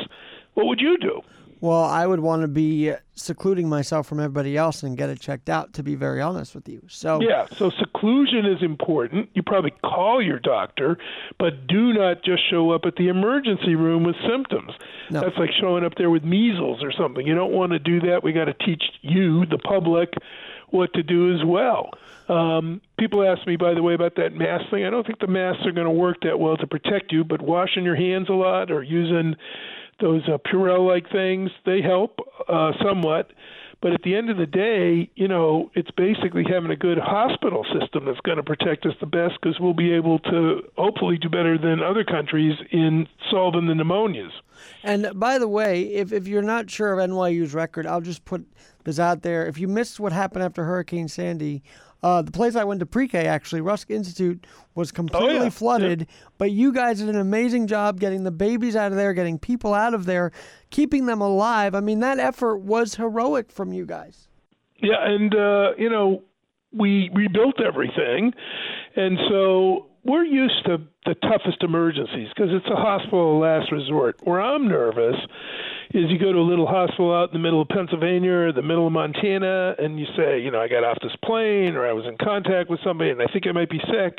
What 0.55 0.67
would 0.67 0.81
you 0.81 0.99
do? 0.99 1.21
Well, 1.61 1.83
I 1.83 2.07
would 2.07 2.21
want 2.21 2.43
to 2.43 2.49
be 2.49 2.93
secluding 3.15 3.69
myself 3.69 4.07
from 4.07 4.21
everybody 4.21 4.57
else 4.57 4.83
and 4.83 4.97
get 4.97 5.11
it 5.11 5.21
checked 5.21 5.49
out. 5.49 5.73
To 5.75 5.83
be 5.83 5.95
very 5.95 6.21
honest 6.21 6.55
with 6.55 6.69
you, 6.69 6.83
so 6.89 7.21
yeah, 7.21 7.47
so 7.57 7.71
seclusion 7.71 8.47
is 8.47 8.63
important. 8.63 9.29
You 9.35 9.43
probably 9.43 9.73
call 9.83 10.23
your 10.23 10.39
doctor, 10.39 10.99
but 11.39 11.67
do 11.67 11.93
not 11.93 12.23
just 12.23 12.49
show 12.49 12.71
up 12.71 12.83
at 12.85 12.97
the 12.97 13.09
emergency 13.09 13.75
room 13.75 14.05
with 14.05 14.17
symptoms. 14.29 14.73
No. 15.11 15.21
That's 15.21 15.37
like 15.37 15.51
showing 15.61 15.85
up 15.85 15.95
there 15.97 16.11
with 16.11 16.25
measles 16.25 16.83
or 16.83 16.93
something. 16.93 17.27
You 17.27 17.35
don't 17.35 17.53
want 17.53 17.73
to 17.73 17.79
do 17.79 18.01
that. 18.01 18.23
We 18.23 18.33
got 18.33 18.45
to 18.45 18.55
teach 18.55 18.85
you, 19.03 19.47
the 19.47 19.59
public, 19.59 20.13
what 20.71 20.93
to 20.95 21.03
do 21.03 21.35
as 21.35 21.45
well. 21.45 21.91
Um, 22.29 22.81
people 22.99 23.27
ask 23.27 23.47
me, 23.47 23.57
by 23.57 23.75
the 23.75 23.83
way, 23.83 23.95
about 23.95 24.17
that 24.17 24.35
mask 24.35 24.71
thing. 24.71 24.85
I 24.85 24.91
don't 24.91 25.07
think 25.07 25.19
the 25.19 25.27
masks 25.27 25.65
are 25.67 25.73
going 25.73 25.87
to 25.87 25.91
work 25.91 26.19
that 26.23 26.39
well 26.39 26.57
to 26.59 26.67
protect 26.67 27.11
you, 27.11 27.25
but 27.25 27.41
washing 27.41 27.85
your 27.85 27.97
hands 27.97 28.29
a 28.29 28.35
lot 28.35 28.71
or 28.71 28.83
using 28.83 29.35
those 30.01 30.23
uh, 30.29 30.39
Purell 30.39 30.87
like 30.87 31.11
things, 31.11 31.51
they 31.65 31.81
help 31.83 32.19
uh, 32.49 32.73
somewhat. 32.83 33.33
But 33.81 33.93
at 33.93 34.03
the 34.03 34.17
end 34.17 34.29
of 34.29 34.37
the 34.37 34.47
day, 34.47 35.09
you 35.15 35.29
know, 35.29 35.71
it's 35.75 35.91
basically 35.93 36.43
having 36.49 36.73
a 36.73 36.77
good 36.77 36.99
hospital 36.99 37.65
system 37.79 38.07
that's 38.07 38.19
going 38.21 38.39
to 38.39 38.43
protect 38.43 38.85
us 38.87 38.95
the 38.99 39.07
best 39.07 39.35
because 39.41 39.61
we'll 39.61 39.73
be 39.73 39.93
able 39.93 40.19
to 40.21 40.63
hopefully 40.77 41.17
do 41.17 41.29
better 41.29 41.57
than 41.57 41.81
other 41.81 42.03
countries 42.03 42.55
in 42.73 43.07
solving 43.31 43.69
the 43.69 43.75
pneumonias. 43.75 44.33
And 44.83 45.13
by 45.15 45.39
the 45.39 45.47
way, 45.47 45.83
if, 45.83 46.13
if 46.13 46.27
you're 46.27 46.43
not 46.43 46.69
sure 46.69 46.99
of 46.99 47.09
NYU's 47.09 47.55
record, 47.55 47.87
I'll 47.87 48.01
just 48.01 48.25
put 48.25 48.45
this 48.83 48.99
out 48.99 49.23
there. 49.23 49.47
If 49.47 49.59
you 49.59 49.69
missed 49.69 50.01
what 50.01 50.13
happened 50.13 50.43
after 50.43 50.65
Hurricane 50.65 51.07
Sandy, 51.07 51.63
uh, 52.03 52.23
the 52.23 52.31
place 52.31 52.55
I 52.55 52.65
went 52.65 52.81
to 52.81 52.87
pre-K, 52.87 53.27
actually, 53.27 53.61
Rusk 53.61 53.91
Institute, 53.91 54.47
was 54.75 54.93
completely 54.93 55.39
oh, 55.39 55.43
yeah. 55.45 55.51
flooded. 55.51 56.07
But 56.39 56.53
you 56.53 56.73
guys 56.73 56.99
did 56.99 57.09
an 57.09 57.17
amazing 57.17 57.67
job 57.67 57.99
getting 57.99 58.25
the 58.25 58.31
babies 58.31 58.77
out 58.77 58.93
of 58.93 58.97
there, 58.97 59.13
getting 59.13 59.39
people 59.39 59.75
out 59.75 59.95
of 59.95 60.05
there, 60.07 60.31
keeping 60.71 61.07
them 61.07 61.21
alive. 61.21 61.75
I 61.75 61.81
mean, 61.81 62.01
that 62.01 62.19
effort 62.19 62.59
was 62.59 62.95
heroic 62.95 63.51
from 63.51 63.73
you 63.73 63.85
guys. 63.85 64.29
Yeah, 64.81 65.05
and 65.05 65.35
uh, 65.35 65.71
you 65.77 65.91
know, 65.91 66.23
we 66.73 67.11
rebuilt 67.13 67.61
everything, 67.61 68.33
and 68.95 69.19
so 69.29 69.87
we're 70.09 70.25
used 70.25 70.65
to 70.67 70.79
the 71.05 71.15
toughest 71.15 71.63
emergencies 71.63 72.29
because 72.35 72.51
it's 72.53 72.67
a 72.67 72.77
hospital 72.77 73.37
of 73.37 73.43
last 73.43 73.71
resort. 73.71 74.17
Where 74.23 74.41
I'm 74.41 74.67
nervous 74.67 75.17
is 75.95 76.11
you 76.11 76.19
go 76.19 76.33
to 76.33 76.39
a 76.39 76.49
little 76.49 76.67
hospital 76.67 77.15
out 77.15 77.29
in 77.29 77.35
the 77.35 77.43
middle 77.43 77.61
of 77.61 77.69
Pennsylvania 77.69 78.33
or 78.33 78.53
the 78.53 78.63
middle 78.63 78.87
of 78.87 78.93
Montana 78.93 79.75
and 79.79 80.01
you 80.01 80.07
say, 80.17 80.41
you 80.41 80.51
know, 80.51 80.61
I 80.61 80.69
got 80.69 80.85
off 80.85 80.99
this 81.03 81.15
plane 81.25 81.77
or 81.77 81.87
I 81.87 81.93
was 81.93 82.07
in 82.07 82.17
contact 82.19 82.71
with 82.71 82.81
somebody 82.83 83.11
and 83.11 83.23
I 83.23 83.27
think 83.33 83.47
I 83.47 83.53
might 83.53 83.71
be 83.71 83.81
sick. 83.81 84.19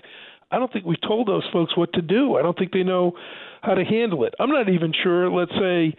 I 0.52 0.58
don't 0.58 0.72
think 0.72 0.86
we've 0.86 1.02
told 1.02 1.28
those 1.28 1.48
folks 1.52 1.76
what 1.76 1.94
to 1.94 2.02
do. 2.02 2.38
I 2.38 2.42
don't 2.42 2.58
think 2.58 2.72
they 2.72 2.84
know 2.84 3.14
how 3.62 3.74
to 3.74 3.84
handle 3.84 4.24
it. 4.24 4.34
I'm 4.40 4.50
not 4.50 4.70
even 4.70 4.94
sure, 5.04 5.30
let's 5.30 5.52
say 5.52 5.96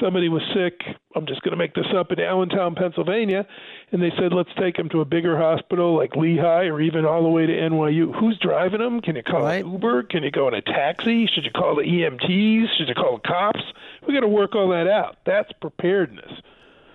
somebody 0.00 0.28
was 0.28 0.42
sick, 0.54 0.80
I'm 1.14 1.26
just 1.26 1.42
going 1.42 1.52
to 1.52 1.56
make 1.56 1.74
this 1.74 1.86
up, 1.94 2.10
in 2.12 2.20
Allentown, 2.20 2.74
Pennsylvania, 2.74 3.46
and 3.90 4.02
they 4.02 4.10
said, 4.18 4.32
let's 4.32 4.50
take 4.58 4.76
them 4.76 4.88
to 4.90 5.00
a 5.00 5.04
bigger 5.04 5.36
hospital 5.36 5.96
like 5.96 6.16
Lehigh 6.16 6.64
or 6.64 6.80
even 6.80 7.04
all 7.04 7.22
the 7.22 7.28
way 7.28 7.46
to 7.46 7.52
NYU. 7.52 8.18
Who's 8.18 8.38
driving 8.38 8.80
them? 8.80 9.00
Can 9.00 9.16
you 9.16 9.22
call 9.22 9.42
right. 9.42 9.64
an 9.64 9.72
Uber? 9.72 10.04
Can 10.04 10.22
you 10.22 10.30
go 10.30 10.48
in 10.48 10.54
a 10.54 10.62
taxi? 10.62 11.26
Should 11.26 11.44
you 11.44 11.50
call 11.50 11.76
the 11.76 11.82
EMTs? 11.82 12.76
Should 12.78 12.88
you 12.88 12.94
call 12.94 13.20
the 13.22 13.28
cops? 13.28 13.62
We 14.06 14.14
got 14.14 14.20
to 14.20 14.28
work 14.28 14.54
all 14.54 14.70
that 14.70 14.86
out. 14.86 15.18
That's 15.26 15.52
preparedness. 15.60 16.32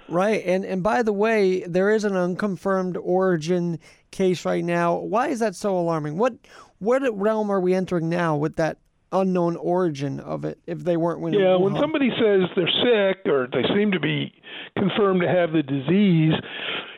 Right. 0.09 0.41
And 0.45 0.63
and 0.63 0.81
by 0.81 1.03
the 1.03 1.11
way, 1.11 1.63
there 1.67 1.89
is 1.89 2.05
an 2.05 2.15
unconfirmed 2.15 2.95
origin 2.95 3.77
case 4.11 4.45
right 4.45 4.63
now. 4.63 4.95
Why 4.95 5.27
is 5.27 5.39
that 5.39 5.53
so 5.53 5.77
alarming? 5.77 6.17
What 6.17 6.35
what 6.79 7.01
realm 7.17 7.49
are 7.49 7.59
we 7.59 7.73
entering 7.73 8.07
now 8.07 8.37
with 8.37 8.55
that 8.55 8.77
unknown 9.11 9.55
origin 9.55 10.19
of 10.19 10.45
it 10.45 10.57
if 10.67 10.79
they 10.79 10.97
weren't 10.97 11.19
winning? 11.21 11.39
Yeah, 11.39 11.55
when 11.55 11.75
somebody 11.75 12.09
says 12.09 12.49
they're 12.55 12.67
sick 12.67 13.25
or 13.25 13.47
they 13.51 13.63
seem 13.75 13.91
to 13.91 13.99
be 13.99 14.33
confirmed 14.77 15.21
to 15.21 15.27
have 15.27 15.51
the 15.51 15.63
disease, 15.63 16.33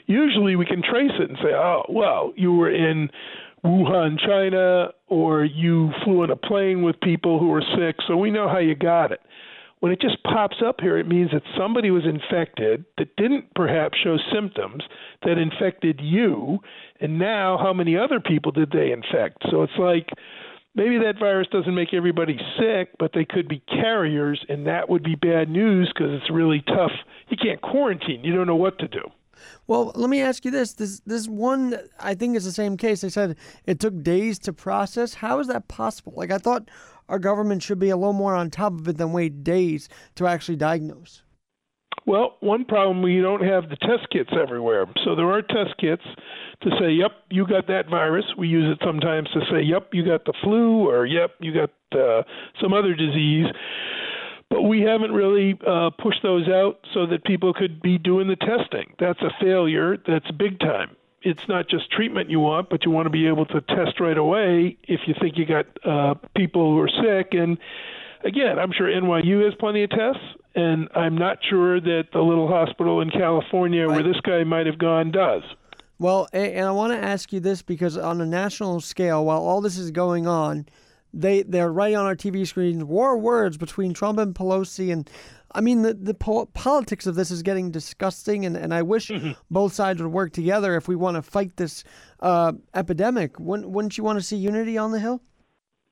usually 0.07 0.55
we 0.55 0.65
can 0.65 0.81
trace 0.81 1.11
it 1.19 1.29
and 1.29 1.37
say, 1.37 1.53
"Oh, 1.53 1.85
well, 1.89 2.33
you 2.35 2.53
were 2.53 2.69
in 2.69 3.09
Wuhan, 3.63 4.17
China, 4.19 4.91
or 5.07 5.43
you 5.43 5.91
flew 6.03 6.23
in 6.23 6.31
a 6.31 6.35
plane 6.35 6.81
with 6.81 6.99
people 7.01 7.39
who 7.39 7.47
were 7.47 7.63
sick, 7.77 7.97
so 8.07 8.17
we 8.17 8.31
know 8.31 8.47
how 8.47 8.59
you 8.59 8.75
got 8.75 9.11
it." 9.11 9.21
When 9.79 9.93
it 9.93 10.01
just 10.01 10.21
pops 10.23 10.57
up 10.61 10.81
here, 10.81 10.97
it 10.97 11.07
means 11.07 11.31
that 11.31 11.43
somebody 11.57 11.89
was 11.89 12.05
infected 12.05 12.83
that 12.97 13.15
didn't 13.15 13.53
perhaps 13.53 13.97
show 13.97 14.17
symptoms 14.33 14.83
that 15.23 15.37
infected 15.37 16.01
you, 16.01 16.59
and 16.99 17.17
now 17.17 17.57
how 17.57 17.71
many 17.71 17.95
other 17.95 18.19
people 18.19 18.51
did 18.51 18.71
they 18.71 18.91
infect? 18.91 19.43
So 19.49 19.63
it's 19.63 19.77
like 19.77 20.09
maybe 20.75 20.97
that 20.99 21.19
virus 21.19 21.47
doesn't 21.51 21.73
make 21.73 21.93
everybody 21.93 22.37
sick, 22.57 22.89
but 22.99 23.11
they 23.13 23.25
could 23.25 23.47
be 23.47 23.63
carriers, 23.67 24.43
and 24.49 24.67
that 24.67 24.89
would 24.89 25.03
be 25.03 25.15
bad 25.15 25.49
news 25.49 25.91
because 25.93 26.13
it's 26.13 26.29
really 26.29 26.63
tough. 26.67 26.91
You 27.29 27.37
can't 27.37 27.61
quarantine. 27.61 28.23
You 28.23 28.35
don't 28.35 28.47
know 28.47 28.55
what 28.55 28.79
to 28.79 28.87
do. 28.87 29.01
Well, 29.67 29.91
let 29.95 30.09
me 30.09 30.21
ask 30.21 30.43
you 30.45 30.51
this: 30.51 30.73
this 30.73 30.99
this 31.05 31.27
one, 31.27 31.77
I 31.99 32.13
think, 32.13 32.35
is 32.35 32.45
the 32.45 32.51
same 32.51 32.75
case. 32.77 33.01
They 33.01 33.09
said 33.09 33.37
it 33.65 33.79
took 33.79 34.01
days 34.03 34.37
to 34.39 34.53
process. 34.53 35.13
How 35.15 35.39
is 35.39 35.47
that 35.47 35.67
possible? 35.67 36.13
Like 36.15 36.31
I 36.31 36.37
thought, 36.37 36.69
our 37.07 37.19
government 37.19 37.63
should 37.63 37.79
be 37.79 37.89
a 37.89 37.97
little 37.97 38.13
more 38.13 38.35
on 38.35 38.49
top 38.49 38.73
of 38.73 38.87
it 38.87 38.97
than 38.97 39.13
wait 39.13 39.43
days 39.43 39.89
to 40.15 40.27
actually 40.27 40.57
diagnose? 40.57 41.23
Well, 42.09 42.37
one 42.39 42.65
problem 42.65 43.03
we 43.03 43.21
don't 43.21 43.43
have 43.43 43.69
the 43.69 43.75
test 43.75 44.09
kits 44.09 44.31
everywhere. 44.33 44.87
So 45.05 45.13
there 45.13 45.29
are 45.29 45.43
test 45.43 45.77
kits 45.77 46.01
to 46.61 46.71
say, 46.79 46.89
"Yep, 46.89 47.11
you 47.29 47.45
got 47.45 47.67
that 47.67 47.87
virus." 47.87 48.25
We 48.35 48.47
use 48.47 48.67
it 48.67 48.83
sometimes 48.83 49.29
to 49.29 49.45
say, 49.51 49.61
"Yep, 49.61 49.93
you 49.93 50.03
got 50.03 50.25
the 50.25 50.33
flu," 50.41 50.89
or 50.89 51.05
"Yep, 51.05 51.35
you 51.39 51.51
got 51.53 51.69
uh, 51.91 52.23
some 52.59 52.73
other 52.73 52.95
disease." 52.95 53.45
But 54.49 54.63
we 54.63 54.81
haven't 54.81 55.11
really 55.11 55.55
uh, 55.63 55.91
pushed 55.91 56.23
those 56.23 56.47
out 56.47 56.79
so 56.95 57.05
that 57.05 57.25
people 57.25 57.53
could 57.53 57.79
be 57.79 57.99
doing 57.99 58.27
the 58.27 58.37
testing. 58.37 58.91
That's 58.97 59.21
a 59.21 59.29
failure. 59.39 59.95
That's 59.95 60.31
big 60.31 60.59
time 60.59 60.95
it's 61.21 61.47
not 61.47 61.67
just 61.67 61.91
treatment 61.91 62.29
you 62.29 62.39
want, 62.39 62.69
but 62.69 62.85
you 62.85 62.91
want 62.91 63.05
to 63.05 63.09
be 63.09 63.27
able 63.27 63.45
to 63.45 63.59
test 63.61 63.99
right 63.99 64.17
away 64.17 64.77
if 64.87 65.01
you 65.05 65.13
think 65.19 65.37
you 65.37 65.45
got 65.45 65.65
uh, 65.85 66.15
people 66.33 66.71
who 66.71 66.79
are 66.79 66.87
sick. 66.87 67.33
And 67.33 67.57
again, 68.23 68.57
I'm 68.57 68.71
sure 68.71 68.87
NYU 68.87 69.43
has 69.43 69.53
plenty 69.55 69.83
of 69.83 69.89
tests, 69.89 70.23
and 70.55 70.89
I'm 70.95 71.15
not 71.15 71.37
sure 71.49 71.79
that 71.79 72.05
the 72.13 72.19
little 72.19 72.47
hospital 72.47 73.01
in 73.01 73.09
California 73.09 73.87
where 73.87 74.03
this 74.03 74.19
guy 74.23 74.43
might 74.43 74.65
have 74.65 74.77
gone 74.77 75.11
does. 75.11 75.43
Well, 75.99 76.27
and 76.31 76.65
I 76.65 76.71
want 76.71 76.93
to 76.93 76.99
ask 76.99 77.33
you 77.33 77.39
this 77.39 77.61
because 77.61 77.97
on 77.97 78.21
a 78.21 78.25
national 78.25 78.79
scale, 78.79 79.25
while 79.25 79.41
all 79.41 79.61
this 79.61 79.77
is 79.77 79.91
going 79.91 80.27
on, 80.27 80.65
they 81.13 81.43
they're 81.43 81.71
right 81.71 81.93
on 81.95 82.05
our 82.05 82.15
TV 82.15 82.47
screens 82.47 82.83
war 82.83 83.17
words 83.17 83.57
between 83.57 83.93
Trump 83.93 84.19
and 84.19 84.35
Pelosi 84.35 84.91
and 84.93 85.09
I 85.53 85.61
mean, 85.61 85.81
the, 85.81 85.93
the 85.95 86.13
po- 86.13 86.45
politics 86.47 87.07
of 87.07 87.15
this 87.15 87.31
is 87.31 87.41
getting 87.41 87.71
disgusting, 87.71 88.45
and, 88.45 88.55
and 88.55 88.73
I 88.73 88.83
wish 88.83 89.07
mm-hmm. 89.07 89.31
both 89.49 89.73
sides 89.73 90.01
would 90.01 90.11
work 90.11 90.31
together 90.31 90.75
if 90.75 90.87
we 90.87 90.95
want 90.95 91.15
to 91.15 91.23
fight 91.23 91.57
this 91.57 91.83
uh, 92.19 92.53
epidemic. 92.75 93.39
Wouldn't, 93.39 93.69
wouldn't 93.69 93.97
you 93.97 94.03
want 94.03 94.19
to 94.19 94.23
see 94.23 94.35
unity 94.35 94.77
on 94.77 94.91
the 94.91 94.99
Hill? 94.99 95.21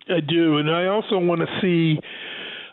I 0.09 0.19
do, 0.19 0.57
and 0.57 0.69
I 0.69 0.85
also 0.85 1.17
want 1.17 1.41
to 1.41 1.47
see 1.59 1.99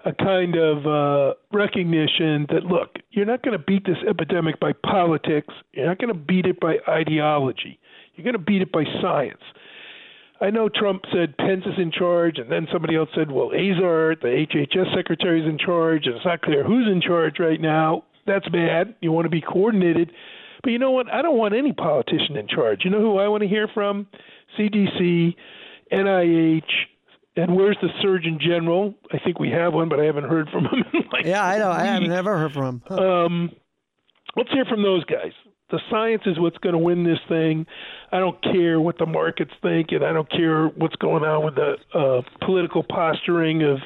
a 0.04 0.12
kind 0.12 0.56
of 0.56 0.86
uh, 0.86 1.34
recognition 1.52 2.46
that 2.50 2.64
look, 2.64 2.96
you're 3.10 3.24
not 3.24 3.42
going 3.42 3.56
to 3.56 3.64
beat 3.64 3.86
this 3.86 3.96
epidemic 4.08 4.60
by 4.60 4.72
politics. 4.72 5.54
You're 5.72 5.86
not 5.86 5.98
going 5.98 6.12
to 6.12 6.18
beat 6.18 6.46
it 6.46 6.60
by 6.60 6.76
ideology. 6.88 7.78
You're 8.14 8.24
going 8.24 8.34
to 8.34 8.38
beat 8.38 8.62
it 8.62 8.70
by 8.70 8.84
science. 9.00 9.40
I 10.40 10.50
know 10.50 10.68
Trump 10.68 11.04
said 11.12 11.36
Pence 11.38 11.64
is 11.64 11.78
in 11.78 11.90
charge, 11.90 12.38
and 12.38 12.50
then 12.50 12.66
somebody 12.72 12.96
else 12.96 13.08
said, 13.14 13.30
well, 13.30 13.50
Azar, 13.52 14.16
the 14.20 14.46
HHS 14.52 14.94
secretary, 14.94 15.40
is 15.40 15.48
in 15.48 15.58
charge, 15.58 16.06
and 16.06 16.16
it's 16.16 16.24
not 16.24 16.42
clear 16.42 16.64
who's 16.64 16.86
in 16.86 17.00
charge 17.00 17.38
right 17.38 17.60
now. 17.60 18.04
That's 18.26 18.48
bad. 18.48 18.94
You 19.00 19.12
want 19.12 19.26
to 19.26 19.30
be 19.30 19.40
coordinated. 19.40 20.12
But 20.62 20.70
you 20.70 20.78
know 20.78 20.90
what? 20.90 21.12
I 21.12 21.22
don't 21.22 21.38
want 21.38 21.54
any 21.54 21.72
politician 21.72 22.36
in 22.36 22.48
charge. 22.48 22.80
You 22.84 22.90
know 22.90 23.00
who 23.00 23.18
I 23.18 23.28
want 23.28 23.42
to 23.42 23.48
hear 23.48 23.68
from? 23.72 24.06
CDC, 24.58 25.34
NIH, 25.92 26.62
and 27.36 27.56
where's 27.56 27.76
the 27.82 27.88
Surgeon 28.00 28.38
General? 28.40 28.94
I 29.12 29.18
think 29.18 29.38
we 29.38 29.50
have 29.50 29.74
one, 29.74 29.88
but 29.88 30.00
I 30.00 30.04
haven't 30.04 30.24
heard 30.24 30.48
from 30.50 30.64
him. 30.64 30.84
like 31.12 31.26
yeah, 31.26 31.44
I 31.44 31.58
know. 31.58 31.70
I 31.70 31.84
haven't 31.84 32.12
ever 32.12 32.38
heard 32.38 32.52
from 32.52 32.64
him. 32.64 32.82
Huh. 32.86 33.24
Um, 33.24 33.50
let's 34.36 34.50
hear 34.50 34.64
from 34.64 34.82
those 34.82 35.04
guys 35.04 35.32
the 35.70 35.80
science 35.90 36.22
is 36.26 36.38
what's 36.38 36.58
going 36.58 36.74
to 36.74 36.78
win 36.78 37.04
this 37.04 37.18
thing. 37.28 37.66
I 38.12 38.18
don't 38.18 38.40
care 38.42 38.80
what 38.80 38.98
the 38.98 39.06
markets 39.06 39.50
think, 39.62 39.88
and 39.90 40.04
I 40.04 40.12
don't 40.12 40.30
care 40.30 40.68
what's 40.68 40.96
going 40.96 41.24
on 41.24 41.44
with 41.44 41.54
the 41.54 41.76
uh, 41.92 42.22
political 42.44 42.82
posturing 42.82 43.62
of 43.62 43.78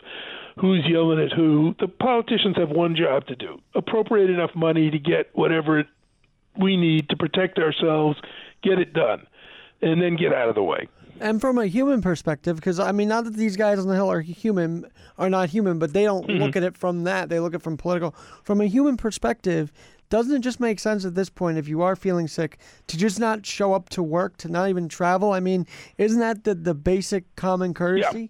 who's 0.61 0.85
yelling 0.87 1.21
at 1.21 1.33
who. 1.33 1.75
The 1.79 1.89
politicians 1.89 2.57
have 2.57 2.69
one 2.69 2.97
job 2.97 3.27
to 3.29 3.37
do: 3.37 3.59
appropriate 3.75 4.31
enough 4.31 4.51
money 4.55 4.91
to 4.91 4.99
get 4.99 5.31
whatever 5.33 5.85
we 6.61 6.77
need 6.77 7.09
to 7.11 7.17
protect 7.17 7.59
ourselves, 7.59 8.19
get 8.63 8.79
it 8.79 8.93
done, 8.93 9.27
and 9.81 10.03
then 10.03 10.17
get 10.17 10.35
out 10.35 10.49
of 10.49 10.57
the 10.57 10.63
way. 10.63 10.89
And 11.21 11.41
from 11.41 11.59
a 11.59 11.67
human 11.67 12.03
perspective, 12.03 12.57
because 12.57 12.79
I 12.79 12.93
mean, 12.93 13.09
not 13.09 13.25
that 13.25 13.35
these 13.35 13.57
guys 13.57 13.79
on 13.79 13.89
the 13.89 13.95
hill 13.95 14.11
are 14.11 14.21
human, 14.21 14.87
are 15.19 15.31
not 15.31 15.51
human, 15.51 15.79
but 15.79 15.93
they 15.93 16.05
don't 16.05 16.27
mm-hmm. 16.27 16.43
look 16.43 16.57
at 16.57 16.63
it 16.63 16.77
from 16.77 17.05
that. 17.05 17.29
They 17.29 17.41
look 17.41 17.55
at 17.55 17.61
it 17.61 17.63
from 17.63 17.77
political. 17.77 18.15
From 18.43 18.61
a 18.61 18.67
human 18.67 18.97
perspective, 18.97 19.73
doesn't 20.11 20.35
it 20.35 20.41
just 20.41 20.61
make 20.61 20.79
sense 20.81 21.05
at 21.05 21.15
this 21.15 21.29
point, 21.29 21.59
if 21.59 21.69
you 21.69 21.83
are 21.83 21.97
feeling 21.97 22.29
sick, 22.29 22.59
to 22.87 22.97
just 22.97 23.21
not 23.21 23.45
show 23.45 23.75
up 23.75 23.89
to 23.91 24.03
work, 24.03 24.37
to 24.39 24.49
not 24.49 24.69
even 24.69 24.89
travel? 24.89 25.33
I 25.33 25.41
mean, 25.41 25.67
isn't 25.99 26.21
that 26.21 26.45
the, 26.45 26.55
the 26.55 26.75
basic 26.75 27.35
common 27.37 27.75
courtesy? 27.75 28.21
Yeah. 28.21 28.27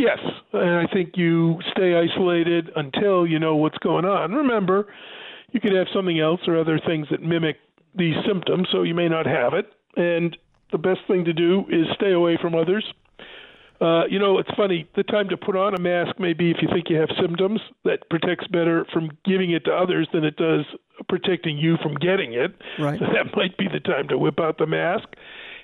Yes, 0.00 0.18
and 0.52 0.78
I 0.78 0.86
think 0.92 1.16
you 1.16 1.58
stay 1.72 1.96
isolated 1.96 2.70
until 2.76 3.26
you 3.26 3.40
know 3.40 3.56
what's 3.56 3.78
going 3.78 4.04
on. 4.04 4.32
Remember, 4.32 4.86
you 5.50 5.58
could 5.60 5.72
have 5.72 5.88
something 5.92 6.20
else 6.20 6.40
or 6.46 6.56
other 6.56 6.78
things 6.78 7.08
that 7.10 7.20
mimic 7.20 7.56
these 7.96 8.14
symptoms, 8.24 8.68
so 8.70 8.84
you 8.84 8.94
may 8.94 9.08
not 9.08 9.26
have 9.26 9.54
it. 9.54 9.72
And 9.96 10.36
the 10.72 10.78
best 10.78 11.00
thing 11.06 11.24
to 11.24 11.32
do 11.32 11.64
is 11.68 11.86
stay 11.94 12.12
away 12.12 12.38
from 12.40 12.54
others. 12.54 12.84
Uh, 13.80 14.06
you 14.10 14.18
know, 14.18 14.38
it's 14.38 14.50
funny. 14.56 14.88
The 14.96 15.04
time 15.04 15.28
to 15.28 15.36
put 15.36 15.56
on 15.56 15.74
a 15.74 15.80
mask 15.80 16.18
may 16.18 16.32
be 16.32 16.50
if 16.50 16.56
you 16.60 16.68
think 16.72 16.90
you 16.90 16.96
have 16.96 17.10
symptoms. 17.20 17.60
That 17.84 18.08
protects 18.10 18.46
better 18.48 18.84
from 18.92 19.10
giving 19.24 19.52
it 19.52 19.64
to 19.66 19.72
others 19.72 20.08
than 20.12 20.24
it 20.24 20.36
does 20.36 20.64
protecting 21.08 21.58
you 21.58 21.76
from 21.80 21.94
getting 21.94 22.32
it. 22.32 22.56
Right. 22.78 22.98
So 22.98 23.06
that 23.14 23.36
might 23.36 23.56
be 23.56 23.68
the 23.72 23.80
time 23.80 24.08
to 24.08 24.18
whip 24.18 24.40
out 24.40 24.58
the 24.58 24.66
mask. 24.66 25.08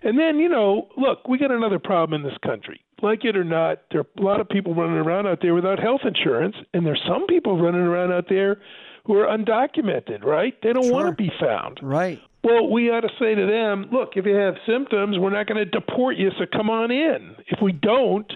And 0.03 0.19
then, 0.19 0.39
you 0.39 0.49
know, 0.49 0.89
look, 0.97 1.27
we 1.27 1.39
got 1.39 1.51
another 1.51 1.79
problem 1.79 2.21
in 2.21 2.29
this 2.29 2.39
country. 2.45 2.81
Like 3.03 3.25
it 3.25 3.37
or 3.37 3.45
not, 3.45 3.83
there 3.91 4.01
are 4.01 4.07
a 4.17 4.23
lot 4.23 4.41
of 4.41 4.49
people 4.49 4.75
running 4.75 4.97
around 4.97 5.27
out 5.27 5.41
there 5.43 5.55
without 5.55 5.81
health 5.81 6.03
insurance, 6.05 6.57
and 6.73 6.87
there's 6.87 7.03
some 7.07 7.27
people 7.27 7.61
running 7.61 7.81
around 7.81 8.13
out 8.13 8.27
there 8.29 8.61
who 9.07 9.17
are 9.19 9.27
undocumented, 9.27 10.25
right? 10.25 10.55
They 10.63 10.73
don't 10.73 10.85
sure. 10.85 10.93
want 10.93 11.09
to 11.09 11.23
be 11.23 11.33
found. 11.41 11.81
Right. 11.83 12.21
Well, 12.45 12.71
we 12.71 12.91
ought 12.91 13.01
to 13.01 13.09
say 13.19 13.35
to 13.35 13.47
them, 13.47 13.89
look, 13.91 14.11
if 14.17 14.27
you 14.27 14.35
have 14.35 14.57
symptoms, 14.67 15.19
we're 15.19 15.31
not 15.31 15.47
going 15.47 15.57
to 15.57 15.65
deport 15.65 16.17
you, 16.17 16.31
so 16.39 16.45
come 16.53 16.69
on 16.69 16.91
in. 16.91 17.35
If 17.47 17.63
we 17.63 17.73
don't, 17.73 18.31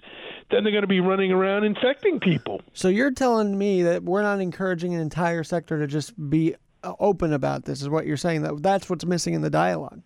then 0.50 0.64
they're 0.64 0.72
going 0.72 0.82
to 0.82 0.86
be 0.86 1.00
running 1.00 1.30
around 1.30 1.64
infecting 1.64 2.18
people. 2.18 2.62
So 2.72 2.88
you're 2.88 3.10
telling 3.10 3.58
me 3.58 3.82
that 3.82 4.02
we're 4.02 4.22
not 4.22 4.40
encouraging 4.40 4.94
an 4.94 5.00
entire 5.00 5.44
sector 5.44 5.78
to 5.78 5.86
just 5.86 6.14
be 6.30 6.54
uh, 6.82 6.94
open 6.98 7.34
about 7.34 7.66
this, 7.66 7.82
is 7.82 7.90
what 7.90 8.06
you're 8.06 8.16
saying. 8.16 8.42
That 8.42 8.62
that's 8.62 8.88
what's 8.88 9.04
missing 9.04 9.34
in 9.34 9.42
the 9.42 9.50
dialogue. 9.50 10.00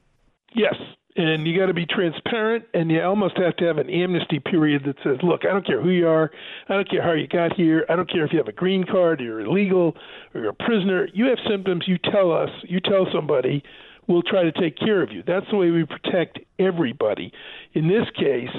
Yes, 0.52 0.74
and 1.16 1.46
you 1.46 1.56
got 1.56 1.66
to 1.66 1.74
be 1.74 1.86
transparent 1.86 2.64
and 2.74 2.90
you 2.90 3.00
almost 3.02 3.36
have 3.36 3.54
to 3.56 3.66
have 3.66 3.78
an 3.78 3.88
amnesty 3.90 4.40
period 4.40 4.82
that 4.84 4.96
says 5.04 5.18
look 5.22 5.42
i 5.44 5.52
don't 5.52 5.66
care 5.66 5.82
who 5.82 5.90
you 5.90 6.08
are 6.08 6.30
i 6.68 6.74
don't 6.74 6.88
care 6.88 7.02
how 7.02 7.12
you 7.12 7.26
got 7.26 7.52
here 7.54 7.84
i 7.90 7.96
don't 7.96 8.10
care 8.10 8.24
if 8.24 8.32
you 8.32 8.38
have 8.38 8.48
a 8.48 8.52
green 8.52 8.84
card 8.84 9.20
or 9.20 9.24
you're 9.24 9.40
illegal 9.40 9.94
or 10.34 10.40
you're 10.40 10.50
a 10.50 10.54
prisoner 10.54 11.06
you 11.12 11.26
have 11.26 11.38
symptoms 11.48 11.84
you 11.86 11.98
tell 12.10 12.32
us 12.32 12.48
you 12.64 12.80
tell 12.80 13.06
somebody 13.12 13.62
we'll 14.08 14.22
try 14.22 14.42
to 14.42 14.52
take 14.52 14.76
care 14.76 15.02
of 15.02 15.10
you 15.10 15.22
that's 15.26 15.46
the 15.50 15.56
way 15.56 15.70
we 15.70 15.84
protect 15.84 16.38
everybody 16.58 17.32
in 17.72 17.88
this 17.88 18.06
case 18.16 18.50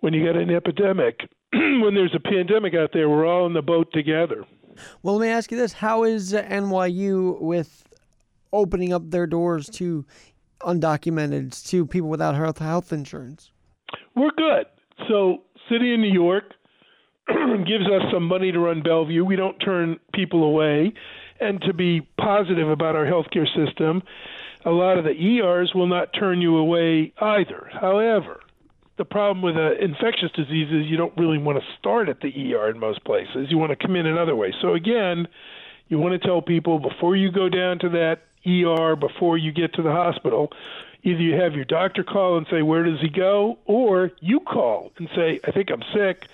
when 0.00 0.12
you 0.12 0.24
got 0.24 0.36
an 0.36 0.50
epidemic 0.50 1.20
when 1.52 1.94
there's 1.94 2.14
a 2.14 2.20
pandemic 2.20 2.74
out 2.74 2.90
there 2.92 3.08
we're 3.08 3.26
all 3.26 3.46
in 3.46 3.52
the 3.52 3.62
boat 3.62 3.88
together 3.92 4.44
well 5.02 5.16
let 5.16 5.26
me 5.26 5.32
ask 5.32 5.50
you 5.50 5.56
this 5.56 5.74
how 5.74 6.04
is 6.04 6.34
uh, 6.34 6.42
nyu 6.42 7.40
with 7.40 7.84
opening 8.52 8.92
up 8.92 9.10
their 9.10 9.26
doors 9.26 9.68
to 9.68 10.04
undocumented 10.62 11.66
to 11.68 11.86
people 11.86 12.08
without 12.08 12.34
health 12.34 12.58
health 12.58 12.92
insurance? 12.92 13.50
We're 14.14 14.30
good. 14.36 14.66
So, 15.08 15.44
City 15.70 15.94
of 15.94 16.00
New 16.00 16.12
York 16.12 16.44
gives 17.28 17.86
us 17.86 18.02
some 18.12 18.24
money 18.24 18.52
to 18.52 18.58
run 18.58 18.82
Bellevue. 18.82 19.24
We 19.24 19.36
don't 19.36 19.58
turn 19.58 19.98
people 20.12 20.44
away. 20.44 20.92
And 21.40 21.60
to 21.62 21.72
be 21.72 22.02
positive 22.20 22.68
about 22.68 22.96
our 22.96 23.06
healthcare 23.06 23.46
system, 23.56 24.02
a 24.64 24.70
lot 24.70 24.98
of 24.98 25.04
the 25.04 25.10
ERs 25.12 25.72
will 25.74 25.86
not 25.86 26.12
turn 26.12 26.40
you 26.40 26.56
away 26.56 27.12
either. 27.20 27.70
However, 27.72 28.40
the 28.98 29.04
problem 29.04 29.42
with 29.42 29.56
uh, 29.56 29.72
infectious 29.82 30.30
diseases, 30.32 30.86
you 30.86 30.96
don't 30.96 31.16
really 31.16 31.38
want 31.38 31.58
to 31.58 31.64
start 31.78 32.08
at 32.08 32.20
the 32.20 32.54
ER 32.54 32.68
in 32.68 32.78
most 32.78 33.02
places. 33.04 33.50
You 33.50 33.56
want 33.56 33.70
to 33.70 33.76
come 33.76 33.96
in 33.96 34.06
another 34.06 34.36
way. 34.36 34.52
So 34.60 34.74
again, 34.74 35.26
you 35.88 35.98
want 35.98 36.20
to 36.20 36.26
tell 36.26 36.42
people 36.42 36.78
before 36.78 37.16
you 37.16 37.32
go 37.32 37.48
down 37.48 37.78
to 37.78 37.88
that 37.90 38.20
ER 38.46 38.96
before 38.96 39.38
you 39.38 39.52
get 39.52 39.74
to 39.74 39.82
the 39.82 39.92
hospital. 39.92 40.52
Either 41.02 41.20
you 41.20 41.34
have 41.40 41.54
your 41.54 41.64
doctor 41.64 42.04
call 42.04 42.36
and 42.36 42.46
say, 42.50 42.60
Where 42.60 42.84
does 42.84 43.00
he 43.00 43.08
go? 43.08 43.58
or 43.64 44.10
you 44.20 44.40
call 44.40 44.92
and 44.98 45.08
say, 45.14 45.40
I 45.44 45.50
think 45.50 45.70
I'm 45.70 45.82
sick. 45.94 46.28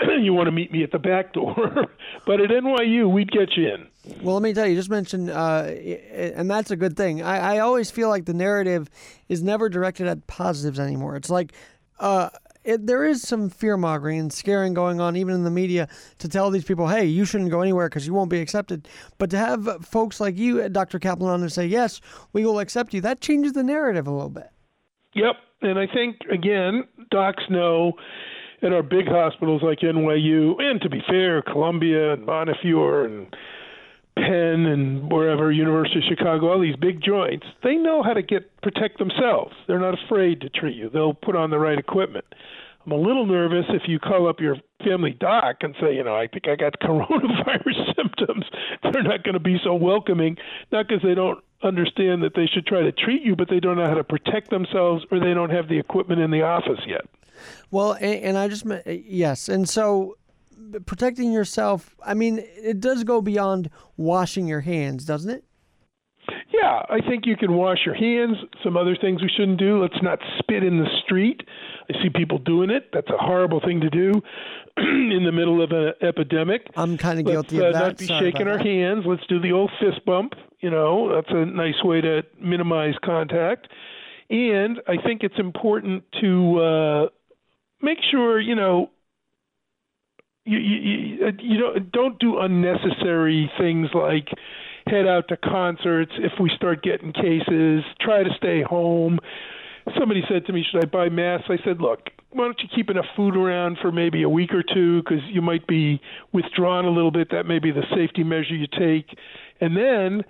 you 0.20 0.32
want 0.32 0.46
to 0.46 0.52
meet 0.52 0.72
me 0.72 0.82
at 0.82 0.92
the 0.92 0.98
back 0.98 1.32
door. 1.32 1.86
but 2.26 2.40
at 2.40 2.50
NYU, 2.50 3.10
we'd 3.10 3.30
get 3.30 3.56
you 3.56 3.68
in. 3.68 3.86
Well, 4.22 4.34
let 4.34 4.42
me 4.42 4.52
tell 4.52 4.66
you, 4.66 4.72
you 4.72 4.78
just 4.78 4.90
mentioned, 4.90 5.30
uh, 5.30 5.62
and 5.64 6.50
that's 6.50 6.70
a 6.70 6.76
good 6.76 6.96
thing. 6.96 7.22
I, 7.22 7.56
I 7.56 7.58
always 7.58 7.90
feel 7.90 8.08
like 8.08 8.24
the 8.24 8.34
narrative 8.34 8.88
is 9.28 9.42
never 9.42 9.68
directed 9.68 10.06
at 10.06 10.26
positives 10.26 10.78
anymore. 10.78 11.16
It's 11.16 11.30
like, 11.30 11.52
uh, 11.98 12.30
it, 12.62 12.86
there 12.86 13.04
is 13.04 13.22
some 13.22 13.48
fear 13.48 13.76
mongering 13.76 14.18
and 14.18 14.32
scaring 14.32 14.74
going 14.74 15.00
on, 15.00 15.16
even 15.16 15.34
in 15.34 15.44
the 15.44 15.50
media, 15.50 15.88
to 16.18 16.28
tell 16.28 16.50
these 16.50 16.64
people, 16.64 16.88
hey, 16.88 17.04
you 17.04 17.24
shouldn't 17.24 17.50
go 17.50 17.60
anywhere 17.60 17.88
because 17.88 18.06
you 18.06 18.12
won't 18.12 18.30
be 18.30 18.40
accepted. 18.40 18.88
But 19.18 19.30
to 19.30 19.38
have 19.38 19.86
folks 19.86 20.20
like 20.20 20.36
you, 20.36 20.68
Dr. 20.68 20.98
Caplan, 20.98 21.28
on 21.28 21.42
and 21.42 21.52
say, 21.52 21.66
yes, 21.66 22.00
we 22.32 22.44
will 22.44 22.58
accept 22.58 22.92
you, 22.92 23.00
that 23.02 23.20
changes 23.20 23.52
the 23.52 23.62
narrative 23.62 24.06
a 24.06 24.10
little 24.10 24.28
bit. 24.28 24.50
Yep. 25.14 25.36
And 25.62 25.78
I 25.78 25.86
think, 25.86 26.16
again, 26.30 26.84
docs 27.10 27.44
know 27.48 27.94
at 28.62 28.72
our 28.72 28.82
big 28.82 29.06
hospitals 29.06 29.62
like 29.62 29.80
NYU, 29.80 30.60
and 30.60 30.80
to 30.80 30.88
be 30.88 31.02
fair, 31.08 31.42
Columbia 31.42 32.14
and 32.14 32.24
Montefiore 32.24 33.04
and 33.04 33.36
Penn 34.16 34.64
and 34.66 35.12
wherever, 35.12 35.52
University 35.52 35.98
of 35.98 36.04
Chicago, 36.08 36.48
all 36.48 36.60
these 36.60 36.76
big 36.76 37.02
joints, 37.02 37.46
they 37.62 37.74
know 37.74 38.02
how 38.02 38.14
to 38.14 38.22
get 38.22 38.50
protect 38.62 38.98
themselves. 38.98 39.54
They're 39.66 39.78
not 39.78 39.94
afraid 40.06 40.40
to 40.40 40.48
treat 40.48 40.74
you. 40.74 40.88
They'll 40.88 41.14
put 41.14 41.36
on 41.36 41.50
the 41.50 41.58
right 41.58 41.78
equipment. 41.78 42.24
I'm 42.86 42.92
a 42.92 42.96
little 42.96 43.26
nervous 43.26 43.66
if 43.70 43.82
you 43.86 43.98
call 43.98 44.28
up 44.28 44.40
your 44.40 44.56
family 44.84 45.10
doc 45.10 45.56
and 45.62 45.74
say, 45.80 45.96
you 45.96 46.04
know, 46.04 46.14
I 46.14 46.28
think 46.28 46.48
I 46.48 46.56
got 46.56 46.78
coronavirus 46.80 47.94
symptoms. 47.96 48.44
They're 48.82 49.02
not 49.02 49.24
going 49.24 49.34
to 49.34 49.40
be 49.40 49.58
so 49.62 49.74
welcoming, 49.74 50.36
not 50.72 50.86
because 50.88 51.02
they 51.02 51.14
don't 51.14 51.42
understand 51.62 52.22
that 52.22 52.34
they 52.34 52.46
should 52.46 52.66
try 52.66 52.82
to 52.82 52.92
treat 52.92 53.22
you, 53.22 53.34
but 53.34 53.50
they 53.50 53.60
don't 53.60 53.76
know 53.76 53.86
how 53.86 53.94
to 53.94 54.04
protect 54.04 54.50
themselves 54.50 55.04
or 55.10 55.18
they 55.18 55.34
don't 55.34 55.50
have 55.50 55.68
the 55.68 55.78
equipment 55.78 56.20
in 56.20 56.30
the 56.30 56.42
office 56.42 56.80
yet. 56.86 57.06
Well, 57.70 57.92
and, 57.92 58.22
and 58.22 58.38
I 58.38 58.48
just 58.48 58.64
yes, 58.86 59.48
and 59.48 59.68
so 59.68 60.16
protecting 60.86 61.32
yourself, 61.32 61.94
I 62.04 62.14
mean, 62.14 62.42
it 62.56 62.80
does 62.80 63.04
go 63.04 63.20
beyond 63.20 63.70
washing 63.96 64.46
your 64.46 64.60
hands, 64.60 65.04
doesn't 65.04 65.30
it? 65.30 65.44
Yeah, 66.52 66.82
I 66.88 67.00
think 67.06 67.26
you 67.26 67.36
can 67.36 67.52
wash 67.52 67.78
your 67.84 67.94
hands. 67.94 68.36
Some 68.64 68.76
other 68.76 68.96
things 68.96 69.22
we 69.22 69.28
shouldn't 69.28 69.58
do. 69.58 69.80
Let's 69.80 70.02
not 70.02 70.18
spit 70.38 70.64
in 70.64 70.78
the 70.78 70.88
street. 71.04 71.42
I 71.88 72.02
see 72.02 72.08
people 72.10 72.38
doing 72.38 72.70
it. 72.70 72.88
That's 72.92 73.08
a 73.10 73.18
horrible 73.18 73.60
thing 73.60 73.80
to 73.80 73.90
do 73.90 74.12
in 74.76 75.22
the 75.24 75.32
middle 75.32 75.62
of 75.62 75.70
an 75.70 75.92
epidemic. 76.02 76.66
I'm 76.76 76.96
kind 76.96 77.20
of 77.20 77.26
guilty 77.26 77.58
Let's, 77.58 77.68
of 77.68 77.74
uh, 77.74 77.78
that. 77.78 77.86
Not 77.88 77.98
be 77.98 78.06
Sorry 78.06 78.32
shaking 78.32 78.48
our 78.48 78.58
that. 78.58 78.66
hands. 78.66 79.04
Let's 79.06 79.26
do 79.28 79.40
the 79.40 79.52
old 79.52 79.70
fist 79.78 80.04
bump. 80.04 80.32
You 80.60 80.70
know, 80.70 81.14
that's 81.14 81.30
a 81.30 81.44
nice 81.44 81.82
way 81.84 82.00
to 82.00 82.22
minimize 82.40 82.94
contact. 83.04 83.68
And 84.30 84.80
I 84.88 84.96
think 84.96 85.22
it's 85.22 85.38
important 85.38 86.02
to 86.20 86.58
uh, 86.58 87.06
make 87.80 87.98
sure 88.10 88.40
you 88.40 88.54
know 88.54 88.90
you 90.44 90.58
you, 90.58 91.26
uh, 91.26 91.30
you 91.38 91.58
don't 91.58 91.92
don't 91.92 92.18
do 92.18 92.38
unnecessary 92.38 93.50
things 93.58 93.88
like 93.94 94.28
head 94.86 95.06
out 95.06 95.28
to 95.28 95.36
concerts 95.36 96.12
if 96.18 96.32
we 96.40 96.50
start 96.56 96.82
getting 96.82 97.12
cases. 97.12 97.82
Try 98.00 98.22
to 98.22 98.30
stay 98.36 98.62
home. 98.62 99.18
Somebody 99.98 100.22
said 100.28 100.46
to 100.46 100.52
me, 100.52 100.64
"Should 100.64 100.84
I 100.84 100.86
buy 100.86 101.08
masks?" 101.08 101.48
I 101.48 101.58
said, 101.64 101.80
"Look, 101.80 102.10
why 102.30 102.44
don't 102.44 102.60
you 102.60 102.68
keep 102.74 102.90
enough 102.90 103.06
food 103.16 103.36
around 103.36 103.78
for 103.80 103.90
maybe 103.90 104.22
a 104.22 104.28
week 104.28 104.52
or 104.52 104.62
two 104.62 105.02
because 105.02 105.22
you 105.28 105.42
might 105.42 105.66
be 105.66 106.00
withdrawn 106.32 106.84
a 106.84 106.90
little 106.90 107.10
bit. 107.10 107.30
That 107.30 107.46
may 107.46 107.58
be 107.58 107.70
the 107.70 107.84
safety 107.94 108.24
measure 108.24 108.54
you 108.54 108.66
take, 108.66 109.16
and 109.60 109.76
then 109.76 110.22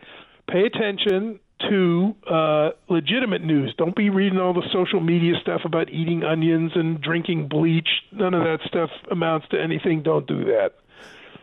pay 0.48 0.64
attention 0.64 1.40
to 1.68 2.14
uh, 2.30 2.70
legitimate 2.88 3.42
news. 3.42 3.74
Don't 3.78 3.96
be 3.96 4.10
reading 4.10 4.38
all 4.38 4.52
the 4.52 4.66
social 4.72 5.00
media 5.00 5.34
stuff 5.40 5.62
about 5.64 5.88
eating 5.90 6.22
onions 6.22 6.72
and 6.74 7.00
drinking 7.00 7.48
bleach. 7.48 7.88
None 8.12 8.34
of 8.34 8.44
that 8.44 8.58
stuff 8.66 8.90
amounts 9.10 9.48
to 9.50 9.60
anything. 9.60 10.02
Don't 10.02 10.26
do 10.26 10.44
that. 10.44 10.74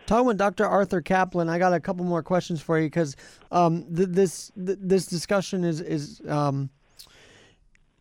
Talking 0.06 0.28
with 0.28 0.38
Dr. 0.38 0.68
Arthur 0.68 1.02
Caplan, 1.02 1.50
I 1.50 1.58
got 1.58 1.74
a 1.74 1.80
couple 1.80 2.06
more 2.06 2.22
questions 2.22 2.62
for 2.62 2.78
you 2.78 2.88
because 2.88 3.16
um, 3.52 3.86
th- 3.96 4.10
this 4.10 4.52
th- 4.56 4.78
this 4.82 5.06
discussion 5.06 5.64
is 5.64 5.80
is 5.80 6.22
um, 6.28 6.70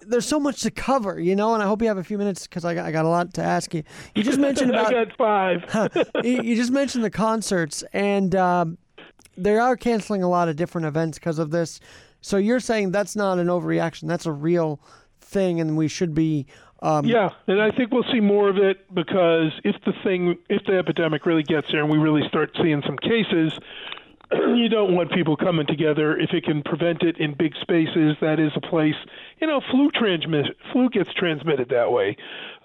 there's 0.06 0.26
so 0.26 0.40
much 0.40 0.62
to 0.62 0.70
cover, 0.70 1.20
you 1.20 1.36
know, 1.36 1.54
and 1.54 1.62
I 1.62 1.66
hope 1.66 1.80
you 1.80 1.88
have 1.88 1.98
a 1.98 2.04
few 2.04 2.18
minutes 2.18 2.46
because 2.46 2.64
I 2.64 2.74
got, 2.74 2.86
I 2.86 2.92
got 2.92 3.04
a 3.04 3.08
lot 3.08 3.34
to 3.34 3.42
ask 3.42 3.72
you. 3.72 3.84
You 4.14 4.22
just 4.24 4.38
mentioned 4.38 4.70
about 4.72 4.92
I 4.92 5.04
got 5.04 5.16
five. 5.16 6.04
you, 6.24 6.42
you, 6.42 6.56
just 6.56 6.72
mentioned 6.72 7.04
the 7.04 7.10
concerts, 7.10 7.84
and 7.92 8.34
um, 8.34 8.78
they 9.36 9.56
are 9.56 9.76
canceling 9.76 10.22
a 10.22 10.28
lot 10.28 10.48
of 10.48 10.56
different 10.56 10.86
events 10.86 11.18
because 11.18 11.38
of 11.38 11.50
this. 11.50 11.80
So 12.20 12.36
you're 12.36 12.60
saying 12.60 12.92
that's 12.92 13.16
not 13.16 13.38
an 13.38 13.48
overreaction. 13.48 14.08
That's 14.08 14.26
a 14.26 14.32
real 14.32 14.80
thing, 15.20 15.60
and 15.60 15.76
we 15.76 15.88
should 15.88 16.14
be. 16.14 16.46
Um, 16.80 17.04
yeah, 17.04 17.30
and 17.46 17.60
I 17.62 17.70
think 17.70 17.92
we'll 17.92 18.10
see 18.12 18.20
more 18.20 18.48
of 18.48 18.56
it 18.56 18.92
because 18.92 19.52
if 19.64 19.76
the 19.84 19.92
thing, 20.02 20.36
if 20.48 20.64
the 20.64 20.76
epidemic 20.78 21.26
really 21.26 21.44
gets 21.44 21.68
there 21.70 21.80
and 21.80 21.90
we 21.90 21.98
really 21.98 22.26
start 22.28 22.50
seeing 22.60 22.82
some 22.84 22.96
cases, 22.98 23.52
you 24.32 24.68
don't 24.68 24.94
want 24.94 25.12
people 25.12 25.36
coming 25.36 25.66
together. 25.66 26.16
If 26.16 26.30
it 26.32 26.44
can 26.44 26.62
prevent 26.62 27.02
it 27.02 27.18
in 27.18 27.34
big 27.34 27.54
spaces, 27.60 28.16
that 28.20 28.40
is 28.40 28.52
a 28.56 28.60
place. 28.60 28.96
You 29.40 29.46
know, 29.46 29.60
flu 29.70 29.90
transmit 29.90 30.46
flu 30.72 30.88
gets 30.90 31.12
transmitted 31.14 31.68
that 31.70 31.92
way. 31.92 32.16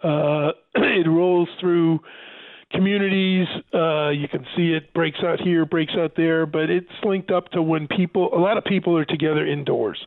Uh, 0.03 0.51
it 0.75 1.08
rolls 1.08 1.49
through 1.60 1.99
communities. 2.71 3.47
Uh, 3.73 4.10
you 4.10 4.27
can 4.27 4.45
see 4.56 4.73
it 4.73 4.93
breaks 4.93 5.19
out 5.23 5.39
here, 5.39 5.65
breaks 5.65 5.93
out 5.97 6.13
there, 6.15 6.45
but 6.45 6.69
it's 6.69 6.91
linked 7.03 7.32
up 7.32 7.49
to 7.51 7.62
when 7.62 7.88
people, 7.88 8.30
a 8.34 8.39
lot 8.39 8.58
of 8.58 8.63
people 8.63 8.97
are 8.97 9.06
together 9.06 9.45
indoors. 9.45 10.06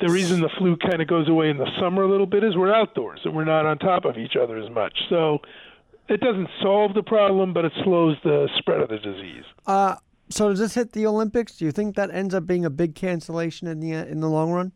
The 0.00 0.08
reason 0.08 0.40
the 0.40 0.50
flu 0.58 0.76
kind 0.76 1.00
of 1.00 1.06
goes 1.06 1.28
away 1.28 1.48
in 1.48 1.58
the 1.58 1.70
summer 1.80 2.02
a 2.02 2.10
little 2.10 2.26
bit 2.26 2.42
is 2.42 2.56
we're 2.56 2.74
outdoors 2.74 3.20
and 3.24 3.34
we're 3.34 3.44
not 3.44 3.66
on 3.66 3.78
top 3.78 4.04
of 4.04 4.18
each 4.18 4.34
other 4.36 4.58
as 4.58 4.68
much. 4.70 4.98
So 5.08 5.38
it 6.08 6.20
doesn't 6.20 6.48
solve 6.60 6.94
the 6.94 7.04
problem, 7.04 7.52
but 7.52 7.64
it 7.64 7.72
slows 7.84 8.16
the 8.24 8.48
spread 8.58 8.80
of 8.80 8.88
the 8.88 8.98
disease. 8.98 9.44
Uh, 9.66 9.96
so 10.28 10.48
does 10.48 10.58
this 10.58 10.74
hit 10.74 10.92
the 10.92 11.06
Olympics? 11.06 11.56
Do 11.56 11.64
you 11.64 11.72
think 11.72 11.94
that 11.96 12.10
ends 12.10 12.34
up 12.34 12.46
being 12.46 12.64
a 12.64 12.70
big 12.70 12.94
cancellation 12.94 13.68
in 13.68 13.80
the 13.80 13.92
in 13.92 14.20
the 14.20 14.28
long 14.28 14.50
run? 14.50 14.72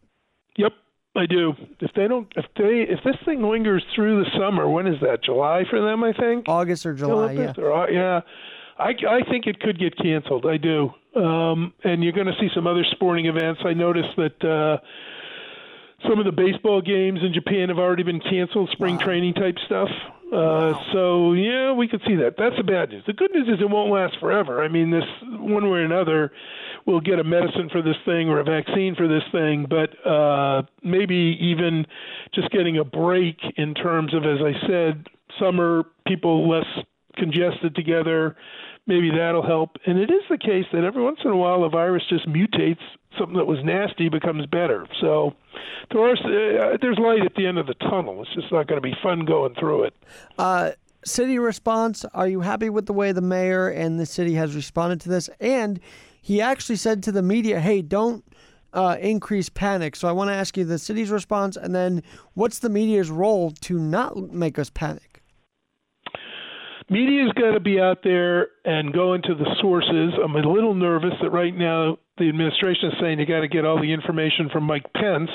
Yep, 0.57 0.73
I 1.17 1.27
do. 1.27 1.55
If 1.81 1.93
they 1.95 2.09
don't, 2.09 2.31
if 2.37 2.45
they, 2.57 2.87
if 2.93 3.01
this 3.05 3.17
thing 3.25 3.43
lingers 3.43 3.85
through 3.95 4.25
the 4.25 4.31
summer, 4.39 4.69
when 4.69 4.87
is 4.87 5.01
that? 5.01 5.23
July 5.25 5.65
for 5.69 5.81
them, 5.81 6.05
I 6.05 6.13
think. 6.13 6.49
August 6.49 6.85
or 6.85 6.95
July, 6.95 7.33
yeah. 7.33 7.53
Or, 7.57 7.91
yeah, 7.91 8.21
I, 8.79 8.91
I 8.91 9.21
think 9.31 9.47
it 9.47 9.61
could 9.61 9.79
get 9.79 9.97
canceled. 9.97 10.47
I 10.47 10.59
do. 10.59 10.91
Um, 11.15 11.73
and 11.83 12.05
you're 12.05 12.13
going 12.13 12.27
to 12.27 12.37
see 12.39 12.49
some 12.55 12.67
other 12.67 12.85
sporting 12.91 13.27
events. 13.27 13.63
I 13.65 13.73
noticed 13.73 14.11
that 14.17 14.45
uh, 14.45 14.77
some 16.07 16.19
of 16.19 16.27
the 16.27 16.33
baseball 16.33 16.83
games 16.83 17.21
in 17.23 17.33
Japan 17.33 17.71
have 17.71 17.79
already 17.79 18.03
been 18.03 18.21
canceled, 18.21 18.69
spring 18.73 18.97
wow. 18.97 19.05
training 19.05 19.35
type 19.35 19.57
stuff. 19.65 19.89
Uh, 20.33 20.75
so 20.93 21.33
yeah, 21.35 21.73
we 21.73 21.87
could 21.89 22.03
see 22.07 22.17
that. 22.17 22.35
That's 22.37 22.57
the 22.57 22.65
bad 22.65 22.91
news. 22.91 23.05
The 23.07 23.13
good 23.13 23.31
news 23.33 23.49
is 23.49 23.61
it 23.61 23.71
won't 23.71 23.93
last 23.93 24.17
forever. 24.19 24.63
I 24.63 24.69
mean, 24.69 24.91
this 24.91 25.05
one 25.23 25.71
way 25.71 25.79
or 25.79 25.85
another, 25.85 26.33
we'll 26.87 27.01
get 27.01 27.19
a 27.19 27.25
medicine 27.25 27.69
for 27.71 27.83
this 27.83 27.97
thing 28.05 28.29
or 28.29 28.41
a 28.41 28.45
vaccine 28.45 28.95
for 28.95 29.09
this 29.09 29.23
thing, 29.33 29.67
but 29.69 30.09
uh, 30.09 30.63
maybe 30.83 31.37
even 31.41 31.85
just 32.35 32.51
getting 32.51 32.79
a 32.79 32.85
break 32.85 33.39
in 33.57 33.75
terms 33.75 34.15
of, 34.15 34.23
as 34.25 34.39
I 34.41 34.67
said, 34.67 35.07
summer 35.39 35.85
people 36.07 36.49
less 36.49 36.67
congested 37.17 37.75
together. 37.75 38.37
Maybe 38.87 39.11
that'll 39.11 39.45
help. 39.45 39.77
And 39.85 39.99
it 39.99 40.11
is 40.11 40.23
the 40.31 40.39
case 40.39 40.65
that 40.73 40.85
every 40.85 41.03
once 41.03 41.19
in 41.25 41.31
a 41.31 41.37
while 41.37 41.65
a 41.65 41.69
virus 41.69 42.05
just 42.09 42.29
mutates. 42.29 42.79
Something 43.19 43.37
that 43.37 43.47
was 43.47 43.59
nasty 43.65 44.09
becomes 44.09 44.47
better. 44.47 44.87
So 45.01 45.35
there 45.91 46.03
are 46.03 46.13
uh, 46.13 46.77
there's 46.81 46.99
light 46.99 47.25
at 47.25 47.35
the 47.35 47.47
end 47.47 47.59
of 47.59 47.67
the 47.67 47.75
tunnel. 47.75 48.23
It's 48.23 48.35
just 48.35 48.53
not 48.53 48.69
going 48.69 48.81
to 48.81 48.87
be 48.87 48.95
fun 49.03 49.25
going 49.25 49.55
through 49.55 49.85
it. 49.85 49.95
Uh, 50.39 50.73
city 51.05 51.39
response. 51.39 52.05
Are 52.13 52.29
you 52.29 52.41
happy 52.41 52.69
with 52.69 52.87
the 52.87 52.93
way 52.93 53.13
the 53.13 53.23
mayor 53.23 53.69
and 53.69 53.99
the 53.99 54.07
city 54.07 54.35
has 54.35 54.55
responded 54.55 55.01
to 55.03 55.09
this? 55.09 55.31
And 55.41 55.81
he 56.27 56.41
actually 56.41 56.77
said 56.77 57.03
to 57.05 57.13
the 57.13 57.23
media, 57.23 57.61
"Hey, 57.61 57.83
don't." 57.83 58.25
Uh, 58.73 58.95
increase 59.01 59.49
panic. 59.49 59.97
So 59.97 60.07
I 60.07 60.13
want 60.13 60.29
to 60.29 60.35
ask 60.35 60.55
you 60.55 60.65
the 60.67 60.79
city's 60.79 61.11
response, 61.11 61.57
and 61.57 61.75
then 61.75 62.03
what's 62.35 62.59
the 62.59 62.69
media's 62.69 63.09
role 63.09 63.51
to 63.63 63.79
not 63.79 64.19
make 64.35 64.59
us 64.59 64.69
panic? 64.69 65.17
media's 66.91 67.33
got 67.33 67.53
to 67.53 67.61
be 67.61 67.81
out 67.81 67.99
there 68.05 68.49
and 68.65 68.93
go 68.93 69.15
into 69.15 69.35
the 69.35 69.47
sources. 69.61 70.13
I'm 70.23 70.35
a 70.37 70.41
little 70.41 70.75
nervous 70.75 71.15
that 71.23 71.31
right 71.31 71.57
now 71.57 71.99
the 72.19 72.29
administration 72.29 72.91
is 72.91 72.95
saying 73.01 73.19
you 73.19 73.27
got 73.27 73.41
to 73.41 73.49
get 73.49 73.65
all 73.65 73.81
the 73.81 73.93
information 73.93 74.49
from 74.53 74.65
Mike 74.65 74.93
Pence. 74.95 75.31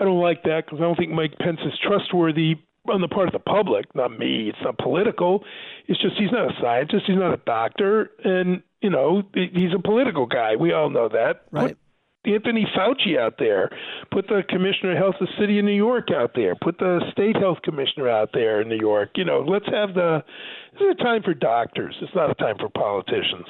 I 0.00 0.04
don't 0.04 0.20
like 0.20 0.42
that 0.44 0.64
because 0.64 0.78
I 0.78 0.82
don't 0.82 0.96
think 0.96 1.12
Mike 1.12 1.36
Pence 1.38 1.58
is 1.64 1.72
trustworthy 1.86 2.54
on 2.90 3.00
the 3.00 3.08
part 3.08 3.26
of 3.26 3.32
the 3.32 3.38
public. 3.38 3.94
Not 3.94 4.18
me. 4.18 4.48
It's 4.48 4.58
not 4.62 4.78
political. 4.78 5.44
It's 5.86 6.00
just 6.00 6.16
he's 6.18 6.32
not 6.32 6.50
a 6.50 6.54
scientist. 6.60 7.04
He's 7.06 7.16
not 7.16 7.34
a 7.34 7.40
doctor, 7.44 8.10
and 8.24 8.62
you 8.80 8.90
know 8.90 9.22
he's 9.34 9.72
a 9.74 9.82
political 9.82 10.26
guy. 10.26 10.56
We 10.56 10.72
all 10.72 10.90
know 10.90 11.08
that. 11.08 11.42
Right. 11.50 11.68
Put 11.68 11.78
Anthony 12.26 12.66
Fauci 12.76 13.18
out 13.18 13.36
there, 13.38 13.70
put 14.10 14.26
the 14.28 14.42
commissioner 14.48 14.92
of 14.92 14.98
health 14.98 15.14
of 15.20 15.28
the 15.28 15.32
city 15.40 15.58
of 15.58 15.64
New 15.64 15.72
York 15.72 16.08
out 16.14 16.32
there, 16.34 16.54
put 16.56 16.78
the 16.78 17.00
state 17.12 17.36
health 17.36 17.58
commissioner 17.62 18.08
out 18.08 18.30
there 18.34 18.60
in 18.60 18.68
New 18.68 18.78
York. 18.78 19.10
You 19.16 19.24
know, 19.24 19.40
let's 19.40 19.66
have 19.66 19.94
the. 19.94 20.22
This 20.72 20.82
is 20.82 20.96
a 21.00 21.02
time 21.02 21.22
for 21.22 21.34
doctors. 21.34 21.96
It's 22.02 22.14
not 22.14 22.30
a 22.30 22.34
time 22.34 22.56
for 22.58 22.68
politicians. 22.68 23.46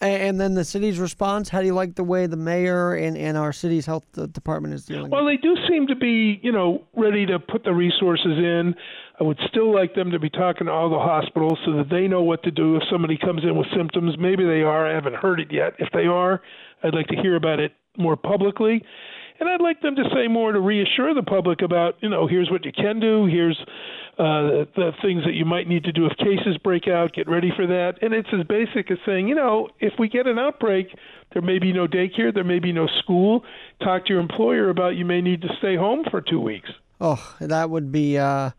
And 0.00 0.38
then 0.38 0.54
the 0.54 0.64
city's 0.64 0.98
response. 0.98 1.48
How 1.48 1.60
do 1.60 1.66
you 1.66 1.74
like 1.74 1.94
the 1.94 2.04
way 2.04 2.26
the 2.26 2.36
mayor 2.36 2.94
and, 2.94 3.16
and 3.16 3.38
our 3.38 3.52
city's 3.52 3.86
health 3.86 4.04
department 4.32 4.74
is 4.74 4.84
dealing? 4.84 5.04
With 5.04 5.12
it? 5.12 5.14
Well, 5.14 5.24
they 5.24 5.36
do 5.36 5.56
seem 5.68 5.86
to 5.86 5.96
be, 5.96 6.40
you 6.42 6.52
know, 6.52 6.84
ready 6.94 7.24
to 7.26 7.38
put 7.38 7.64
the 7.64 7.72
resources 7.72 8.36
in. 8.36 8.74
I 9.18 9.24
would 9.24 9.38
still 9.48 9.72
like 9.74 9.94
them 9.94 10.10
to 10.10 10.18
be 10.18 10.28
talking 10.28 10.66
to 10.66 10.72
all 10.72 10.90
the 10.90 10.98
hospitals 10.98 11.58
so 11.64 11.72
that 11.76 11.88
they 11.90 12.06
know 12.08 12.22
what 12.22 12.42
to 12.42 12.50
do 12.50 12.76
if 12.76 12.82
somebody 12.90 13.16
comes 13.16 13.44
in 13.44 13.56
with 13.56 13.68
symptoms. 13.74 14.16
Maybe 14.18 14.44
they 14.44 14.62
are. 14.62 14.90
I 14.90 14.94
haven't 14.94 15.14
heard 15.14 15.40
it 15.40 15.52
yet. 15.52 15.74
If 15.78 15.88
they 15.92 16.06
are, 16.06 16.42
I'd 16.82 16.94
like 16.94 17.06
to 17.06 17.16
hear 17.16 17.36
about 17.36 17.60
it 17.60 17.72
more 17.96 18.16
publicly. 18.16 18.82
And 19.40 19.48
I'd 19.48 19.60
like 19.60 19.80
them 19.82 19.96
to 19.96 20.04
say 20.14 20.28
more 20.28 20.52
to 20.52 20.60
reassure 20.60 21.12
the 21.14 21.22
public 21.22 21.62
about, 21.62 21.96
you 22.00 22.08
know, 22.08 22.26
here's 22.26 22.50
what 22.50 22.64
you 22.64 22.72
can 22.72 23.00
do, 23.00 23.26
here's 23.26 23.58
uh, 24.16 24.64
the 24.76 24.92
things 25.02 25.24
that 25.24 25.34
you 25.34 25.44
might 25.44 25.66
need 25.66 25.84
to 25.84 25.92
do 25.92 26.06
if 26.06 26.16
cases 26.18 26.56
break 26.62 26.86
out, 26.86 27.12
get 27.12 27.28
ready 27.28 27.50
for 27.56 27.66
that. 27.66 27.94
And 28.00 28.14
it's 28.14 28.28
as 28.32 28.46
basic 28.46 28.90
as 28.90 28.98
saying, 29.04 29.26
you 29.26 29.34
know, 29.34 29.68
if 29.80 29.92
we 29.98 30.08
get 30.08 30.26
an 30.28 30.38
outbreak, 30.38 30.86
there 31.32 31.42
may 31.42 31.58
be 31.58 31.72
no 31.72 31.88
daycare, 31.88 32.32
there 32.32 32.44
may 32.44 32.60
be 32.60 32.72
no 32.72 32.86
school. 33.02 33.44
Talk 33.82 34.06
to 34.06 34.12
your 34.12 34.22
employer 34.22 34.70
about 34.70 34.94
you 34.94 35.04
may 35.04 35.20
need 35.20 35.42
to 35.42 35.48
stay 35.58 35.76
home 35.76 36.04
for 36.10 36.20
two 36.20 36.40
weeks. 36.40 36.70
Oh, 37.00 37.34
that 37.40 37.70
would 37.70 37.90
be. 37.90 38.18
Uh... 38.18 38.50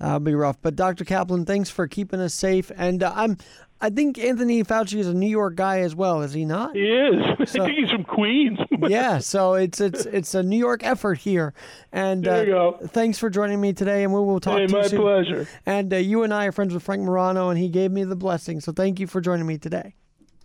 That'll 0.00 0.18
be 0.18 0.34
rough. 0.34 0.56
But 0.62 0.76
Dr. 0.76 1.04
Caplan, 1.04 1.46
thanks 1.46 1.68
for 1.68 1.86
keeping 1.86 2.20
us 2.20 2.32
safe. 2.32 2.72
And 2.74 3.02
uh, 3.02 3.12
I'm 3.14 3.36
I 3.82 3.88
think 3.88 4.18
Anthony 4.18 4.62
Fauci 4.62 4.98
is 4.98 5.08
a 5.08 5.14
New 5.14 5.28
York 5.28 5.54
guy 5.54 5.80
as 5.80 5.94
well, 5.94 6.20
is 6.20 6.34
he 6.34 6.44
not? 6.44 6.76
He 6.76 6.82
is. 6.82 7.26
So, 7.50 7.62
I 7.62 7.66
think 7.66 7.78
he's 7.78 7.90
from 7.90 8.04
Queens. 8.04 8.58
yeah, 8.88 9.18
so 9.18 9.54
it's 9.54 9.80
it's 9.80 10.04
it's 10.04 10.34
a 10.34 10.42
New 10.42 10.58
York 10.58 10.84
effort 10.84 11.18
here. 11.18 11.54
And 11.90 12.22
there 12.22 12.46
you 12.46 12.56
uh, 12.56 12.70
go. 12.72 12.86
Thanks 12.86 13.18
for 13.18 13.30
joining 13.30 13.60
me 13.60 13.72
today, 13.72 14.04
and 14.04 14.12
we 14.12 14.20
will 14.20 14.40
talk 14.40 14.58
hey, 14.58 14.66
to 14.66 14.72
you 14.72 14.78
my 14.78 14.88
pleasure. 14.88 15.48
And 15.64 15.92
uh, 15.92 15.96
you 15.96 16.22
and 16.22 16.34
I 16.34 16.46
are 16.46 16.52
friends 16.52 16.74
with 16.74 16.82
Frank 16.82 17.02
Morano, 17.02 17.48
and 17.48 17.58
he 17.58 17.68
gave 17.68 17.90
me 17.90 18.04
the 18.04 18.14
blessing. 18.14 18.60
So 18.60 18.72
thank 18.72 19.00
you 19.00 19.06
for 19.06 19.20
joining 19.20 19.46
me 19.46 19.58
today. 19.58 19.94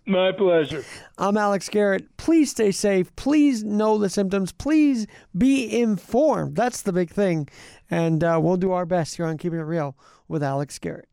My 0.06 0.32
pleasure. 0.32 0.84
I'm 1.18 1.36
Alex 1.36 1.68
Garrett. 1.68 2.16
Please 2.16 2.50
stay 2.50 2.70
safe. 2.70 3.14
Please 3.16 3.62
know 3.62 3.98
the 3.98 4.08
symptoms. 4.08 4.52
Please 4.52 5.06
be 5.36 5.80
informed. 5.80 6.56
That's 6.56 6.82
the 6.82 6.92
big 6.92 7.10
thing. 7.10 7.48
And 7.90 8.24
uh, 8.24 8.38
we'll 8.42 8.56
do 8.56 8.72
our 8.72 8.86
best 8.86 9.16
here 9.16 9.26
on 9.26 9.36
Keeping 9.36 9.58
It 9.58 9.64
Real 9.64 9.96
with 10.28 10.42
Alex 10.42 10.78
Garrett. 10.78 11.08